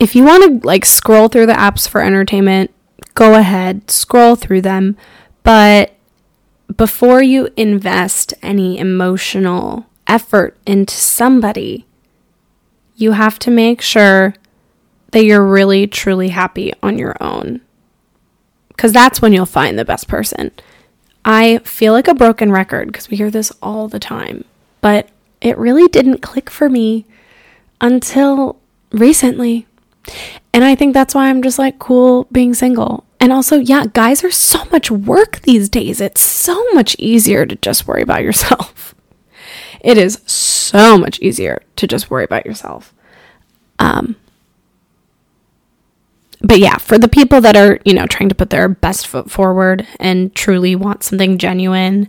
If 0.00 0.16
you 0.16 0.24
want 0.24 0.62
to 0.62 0.66
like 0.66 0.84
scroll 0.84 1.28
through 1.28 1.46
the 1.46 1.52
apps 1.52 1.88
for 1.88 2.00
entertainment, 2.00 2.73
go 3.14 3.34
ahead, 3.34 3.90
scroll 3.90 4.36
through 4.36 4.60
them, 4.62 4.96
but 5.42 5.94
before 6.74 7.22
you 7.22 7.48
invest 7.56 8.34
any 8.42 8.78
emotional 8.78 9.86
effort 10.06 10.56
into 10.66 10.94
somebody, 10.94 11.86
you 12.96 13.12
have 13.12 13.38
to 13.40 13.50
make 13.50 13.80
sure 13.80 14.34
that 15.12 15.24
you're 15.24 15.44
really 15.44 15.86
truly 15.86 16.28
happy 16.28 16.72
on 16.82 16.98
your 16.98 17.16
own. 17.20 17.60
Because 18.68 18.92
that's 18.92 19.22
when 19.22 19.32
you'll 19.32 19.46
find 19.46 19.78
the 19.78 19.84
best 19.84 20.08
person. 20.08 20.50
I 21.24 21.58
feel 21.58 21.92
like 21.92 22.08
a 22.08 22.14
broken 22.14 22.50
record 22.50 22.88
because 22.88 23.08
we 23.08 23.16
hear 23.16 23.30
this 23.30 23.52
all 23.62 23.88
the 23.88 24.00
time, 24.00 24.44
but 24.80 25.08
it 25.40 25.56
really 25.56 25.86
didn't 25.88 26.22
click 26.22 26.50
for 26.50 26.68
me 26.68 27.06
until 27.80 28.58
recently. 28.90 29.66
And 30.54 30.62
I 30.62 30.76
think 30.76 30.94
that's 30.94 31.16
why 31.16 31.28
I'm 31.28 31.42
just 31.42 31.58
like 31.58 31.80
cool 31.80 32.28
being 32.30 32.54
single. 32.54 33.04
And 33.18 33.32
also, 33.32 33.58
yeah, 33.58 33.86
guys 33.92 34.22
are 34.22 34.30
so 34.30 34.64
much 34.66 34.88
work 34.88 35.40
these 35.40 35.68
days. 35.68 36.00
It's 36.00 36.20
so 36.20 36.64
much 36.72 36.94
easier 36.96 37.44
to 37.44 37.56
just 37.56 37.88
worry 37.88 38.02
about 38.02 38.22
yourself. 38.22 38.94
It 39.80 39.98
is 39.98 40.22
so 40.24 40.96
much 40.96 41.20
easier 41.20 41.60
to 41.76 41.86
just 41.86 42.10
worry 42.10 42.24
about 42.24 42.46
yourself. 42.46 42.94
Um, 43.78 44.16
but 46.40 46.58
yeah, 46.58 46.78
for 46.78 46.96
the 46.96 47.06
people 47.06 47.42
that 47.42 47.54
are, 47.54 47.78
you 47.84 47.92
know, 47.92 48.06
trying 48.06 48.30
to 48.30 48.34
put 48.34 48.48
their 48.48 48.66
best 48.66 49.06
foot 49.06 49.30
forward 49.30 49.86
and 50.00 50.34
truly 50.34 50.74
want 50.74 51.02
something 51.02 51.36
genuine, 51.36 52.08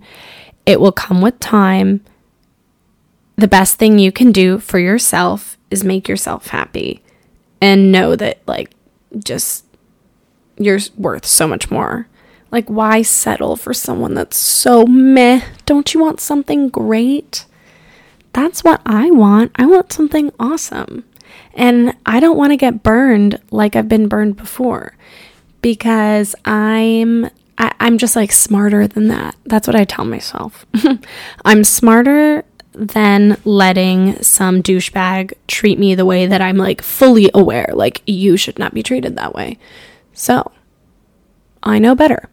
it 0.65 0.79
will 0.79 0.93
come 0.93 1.21
with 1.21 1.37
time. 1.41 1.99
The 3.35 3.49
best 3.49 3.75
thing 3.75 3.99
you 3.99 4.13
can 4.13 4.31
do 4.31 4.57
for 4.57 4.79
yourself 4.79 5.57
is 5.69 5.83
make 5.83 6.07
yourself 6.07 6.47
happy 6.47 7.03
and 7.61 7.91
know 7.91 8.15
that 8.15 8.39
like 8.47 8.71
just 9.23 9.65
you're 10.57 10.79
worth 10.97 11.25
so 11.25 11.47
much 11.47 11.69
more. 11.69 12.07
Like 12.51 12.67
why 12.67 13.01
settle 13.01 13.55
for 13.55 13.73
someone 13.73 14.13
that's 14.13 14.37
so 14.37 14.85
meh? 14.85 15.41
Don't 15.65 15.93
you 15.93 15.99
want 15.99 16.19
something 16.19 16.69
great? 16.69 17.45
That's 18.33 18.63
what 18.63 18.81
I 18.85 19.11
want. 19.11 19.51
I 19.55 19.65
want 19.65 19.91
something 19.91 20.31
awesome. 20.39 21.05
And 21.53 21.95
I 22.05 22.19
don't 22.19 22.37
want 22.37 22.51
to 22.51 22.57
get 22.57 22.83
burned 22.83 23.39
like 23.49 23.75
I've 23.75 23.89
been 23.89 24.07
burned 24.07 24.35
before 24.35 24.95
because 25.61 26.35
I'm 26.45 27.25
I, 27.57 27.67
am 27.67 27.73
i 27.79 27.87
am 27.87 27.97
just 27.97 28.15
like 28.15 28.31
smarter 28.31 28.87
than 28.87 29.07
that. 29.07 29.35
That's 29.45 29.67
what 29.67 29.75
I 29.75 29.85
tell 29.85 30.05
myself. 30.05 30.65
I'm 31.45 31.63
smarter 31.63 32.43
than 32.77 33.37
letting 33.45 34.21
some 34.21 34.61
douchebag 34.61 35.33
treat 35.47 35.79
me 35.79 35.95
the 35.95 36.05
way 36.05 36.25
that 36.27 36.41
I'm 36.41 36.57
like 36.57 36.81
fully 36.81 37.29
aware, 37.33 37.69
like 37.73 38.01
you 38.05 38.37
should 38.37 38.59
not 38.59 38.73
be 38.73 38.83
treated 38.83 39.15
that 39.15 39.33
way. 39.33 39.57
So, 40.13 40.51
I 41.63 41.79
know 41.79 41.95
better. 41.95 42.29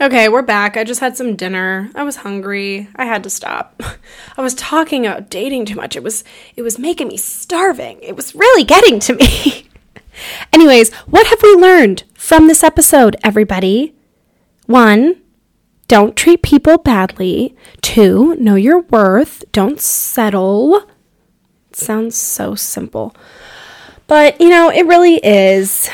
Okay, 0.00 0.28
we're 0.28 0.42
back. 0.42 0.76
I 0.76 0.84
just 0.84 1.00
had 1.00 1.16
some 1.16 1.34
dinner. 1.34 1.90
I 1.96 2.04
was 2.04 2.16
hungry. 2.16 2.88
I 2.94 3.04
had 3.04 3.24
to 3.24 3.30
stop. 3.30 3.82
I 4.36 4.42
was 4.42 4.54
talking 4.54 5.04
about 5.04 5.28
dating 5.28 5.64
too 5.64 5.74
much. 5.74 5.96
It 5.96 6.04
was 6.04 6.22
it 6.54 6.62
was 6.62 6.78
making 6.78 7.08
me 7.08 7.16
starving. 7.16 7.98
It 8.00 8.14
was 8.14 8.34
really 8.34 8.62
getting 8.62 9.00
to 9.00 9.14
me. 9.14 9.68
Anyways, 10.52 10.94
what 11.06 11.26
have 11.26 11.42
we 11.42 11.54
learned 11.54 12.04
from 12.14 12.46
this 12.46 12.62
episode, 12.62 13.16
everybody? 13.24 13.94
One, 14.66 15.20
don't 15.88 16.16
treat 16.16 16.42
people 16.42 16.76
badly. 16.76 17.56
Two, 17.80 18.36
know 18.36 18.56
your 18.56 18.82
worth. 18.82 19.42
Don't 19.52 19.80
settle. 19.80 20.86
It 21.70 21.76
sounds 21.76 22.14
so 22.14 22.54
simple. 22.54 23.16
But, 24.06 24.38
you 24.38 24.50
know, 24.50 24.70
it 24.70 24.86
really 24.86 25.16
is. 25.16 25.88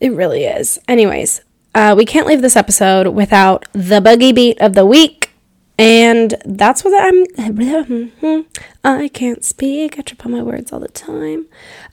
It 0.00 0.14
really 0.14 0.44
is. 0.44 0.78
Anyways, 0.88 1.42
uh, 1.74 1.94
we 1.96 2.06
can't 2.06 2.26
leave 2.26 2.40
this 2.40 2.56
episode 2.56 3.08
without 3.08 3.66
the 3.72 4.00
boogie 4.00 4.34
beat 4.34 4.58
of 4.60 4.72
the 4.74 4.86
week. 4.86 5.30
And 5.78 6.34
that's 6.44 6.82
what 6.84 6.92
I'm. 7.38 8.46
I 8.84 9.08
can't 9.08 9.44
speak. 9.44 9.98
I 9.98 10.02
trip 10.02 10.24
on 10.26 10.32
my 10.32 10.42
words 10.42 10.72
all 10.72 10.80
the 10.80 10.88
time. 10.88 11.46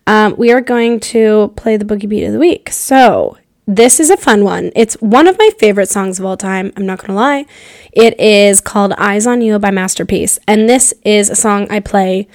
Um, 0.06 0.36
we 0.38 0.52
are 0.52 0.62
going 0.62 1.00
to 1.02 1.54
play 1.56 1.78
the 1.78 1.86
boogie 1.86 2.10
beat 2.10 2.26
of 2.26 2.34
the 2.34 2.40
week. 2.40 2.70
So 2.70 3.38
this 3.68 4.00
is 4.00 4.10
a 4.10 4.16
fun 4.16 4.46
one. 4.46 4.72
It's 4.76 4.96
one 4.96 5.28
of 5.28 5.38
my 5.38 5.50
favorite 5.60 5.90
songs 5.90 6.20
of 6.20 6.26
all 6.26 6.38
time. 6.38 6.72
I'm 6.78 6.86
not 6.86 7.00
going 7.00 7.10
to 7.10 7.14
lie. 7.14 7.46
It 7.92 8.18
is 8.18 8.62
called 8.62 8.94
Eyes 8.94 9.28
on 9.28 9.42
You 9.42 9.60
by 9.60 9.72
Master 9.72 10.06
Peace. 10.06 10.40
And 10.48 10.70
this 10.70 10.94
is 11.04 11.30
a 11.30 11.36
song 11.36 11.68
I 11.70 11.82
play 11.82 12.30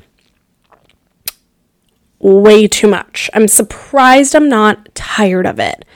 way 2.18 2.68
too 2.68 2.86
much. 2.86 3.30
I'm 3.32 3.48
surprised 3.48 4.36
I'm 4.36 4.50
not 4.50 4.94
tired 4.94 5.46
of 5.46 5.58
it. 5.58 5.86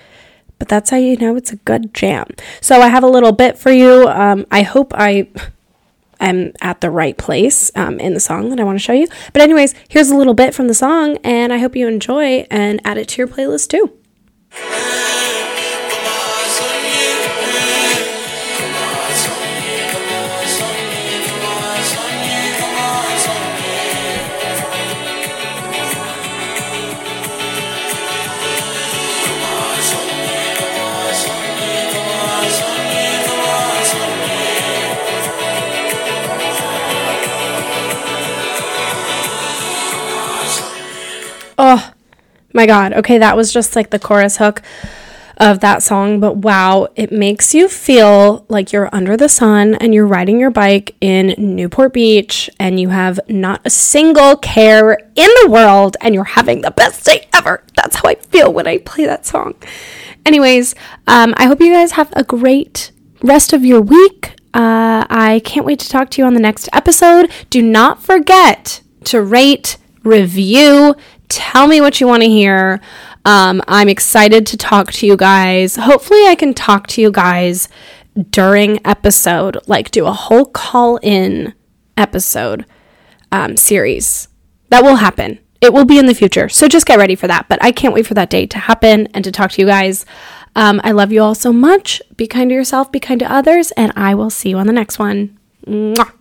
But 0.58 0.68
that's 0.68 0.88
how 0.88 0.96
you 0.96 1.18
know 1.18 1.36
it's 1.36 1.52
a 1.52 1.56
good 1.56 1.92
jam. 1.92 2.28
So 2.62 2.80
I 2.80 2.88
have 2.88 3.04
a 3.04 3.08
little 3.08 3.32
bit 3.32 3.58
for 3.58 3.70
you. 3.70 4.08
Um, 4.08 4.46
I 4.50 4.62
hope 4.62 4.94
I 4.94 5.28
am 6.18 6.54
at 6.62 6.80
the 6.80 6.90
right 6.90 7.16
place 7.18 7.70
um, 7.74 8.00
in 8.00 8.14
the 8.14 8.20
song 8.20 8.48
that 8.48 8.58
I 8.58 8.64
want 8.64 8.76
to 8.78 8.82
show 8.82 8.94
you. 8.94 9.06
But, 9.34 9.42
anyways, 9.42 9.74
here's 9.90 10.08
a 10.08 10.16
little 10.16 10.32
bit 10.32 10.54
from 10.54 10.68
the 10.68 10.74
song, 10.74 11.18
and 11.22 11.52
I 11.52 11.58
hope 11.58 11.76
you 11.76 11.86
enjoy 11.86 12.46
and 12.50 12.80
add 12.86 12.96
it 12.96 13.08
to 13.08 13.18
your 13.18 13.28
playlist 13.28 13.68
too. 13.68 13.92
Oh. 41.58 41.95
My 42.56 42.64
God. 42.64 42.94
Okay, 42.94 43.18
that 43.18 43.36
was 43.36 43.52
just 43.52 43.76
like 43.76 43.90
the 43.90 43.98
chorus 43.98 44.38
hook 44.38 44.62
of 45.36 45.60
that 45.60 45.82
song, 45.82 46.20
but 46.20 46.38
wow, 46.38 46.88
it 46.96 47.12
makes 47.12 47.52
you 47.52 47.68
feel 47.68 48.46
like 48.48 48.72
you're 48.72 48.88
under 48.94 49.14
the 49.14 49.28
sun 49.28 49.74
and 49.74 49.92
you're 49.92 50.06
riding 50.06 50.40
your 50.40 50.50
bike 50.50 50.96
in 51.02 51.34
Newport 51.36 51.92
Beach 51.92 52.48
and 52.58 52.80
you 52.80 52.88
have 52.88 53.20
not 53.28 53.60
a 53.66 53.68
single 53.68 54.38
care 54.38 54.92
in 54.92 55.30
the 55.42 55.50
world 55.50 55.98
and 56.00 56.14
you're 56.14 56.24
having 56.24 56.62
the 56.62 56.70
best 56.70 57.04
day 57.04 57.28
ever. 57.34 57.62
That's 57.76 57.96
how 57.96 58.08
I 58.08 58.14
feel 58.14 58.50
when 58.50 58.66
I 58.66 58.78
play 58.78 59.04
that 59.04 59.26
song. 59.26 59.54
Anyways, 60.24 60.74
um, 61.06 61.34
I 61.36 61.44
hope 61.44 61.60
you 61.60 61.74
guys 61.74 61.92
have 61.92 62.10
a 62.16 62.24
great 62.24 62.90
rest 63.22 63.52
of 63.52 63.66
your 63.66 63.82
week. 63.82 64.30
Uh, 64.54 65.04
I 65.10 65.42
can't 65.44 65.66
wait 65.66 65.80
to 65.80 65.90
talk 65.90 66.08
to 66.12 66.22
you 66.22 66.26
on 66.26 66.32
the 66.32 66.40
next 66.40 66.70
episode. 66.72 67.30
Do 67.50 67.60
not 67.60 68.02
forget 68.02 68.80
to 69.04 69.20
rate, 69.20 69.76
review, 70.02 70.96
tell 71.28 71.66
me 71.66 71.80
what 71.80 72.00
you 72.00 72.06
want 72.06 72.22
to 72.22 72.28
hear. 72.28 72.80
Um, 73.24 73.62
I'm 73.66 73.88
excited 73.88 74.46
to 74.46 74.56
talk 74.56 74.92
to 74.92 75.06
you 75.06 75.16
guys. 75.16 75.76
Hopefully, 75.76 76.26
I 76.26 76.34
can 76.34 76.54
talk 76.54 76.86
to 76.88 77.02
you 77.02 77.10
guys 77.10 77.68
during 78.30 78.84
episode, 78.86 79.58
like 79.66 79.90
do 79.90 80.06
a 80.06 80.12
whole 80.12 80.46
call 80.46 80.98
in 81.02 81.54
episode 81.96 82.64
um, 83.32 83.56
series. 83.56 84.28
That 84.70 84.84
will 84.84 84.96
happen. 84.96 85.38
It 85.60 85.72
will 85.72 85.84
be 85.84 85.98
in 85.98 86.06
the 86.06 86.14
future. 86.14 86.48
So 86.48 86.68
just 86.68 86.86
get 86.86 86.98
ready 86.98 87.14
for 87.14 87.26
that. 87.26 87.48
But 87.48 87.62
I 87.62 87.72
can't 87.72 87.94
wait 87.94 88.06
for 88.06 88.14
that 88.14 88.30
day 88.30 88.46
to 88.46 88.58
happen 88.58 89.08
and 89.08 89.24
to 89.24 89.32
talk 89.32 89.50
to 89.52 89.62
you 89.62 89.66
guys. 89.66 90.04
Um, 90.54 90.80
I 90.84 90.92
love 90.92 91.12
you 91.12 91.22
all 91.22 91.34
so 91.34 91.52
much. 91.52 92.00
Be 92.16 92.26
kind 92.26 92.50
to 92.50 92.54
yourself, 92.54 92.90
be 92.90 93.00
kind 93.00 93.20
to 93.20 93.30
others, 93.30 93.72
and 93.72 93.92
I 93.96 94.14
will 94.14 94.30
see 94.30 94.50
you 94.50 94.58
on 94.58 94.66
the 94.66 94.72
next 94.72 94.98
one. 94.98 95.38
Mwah. 95.66 96.12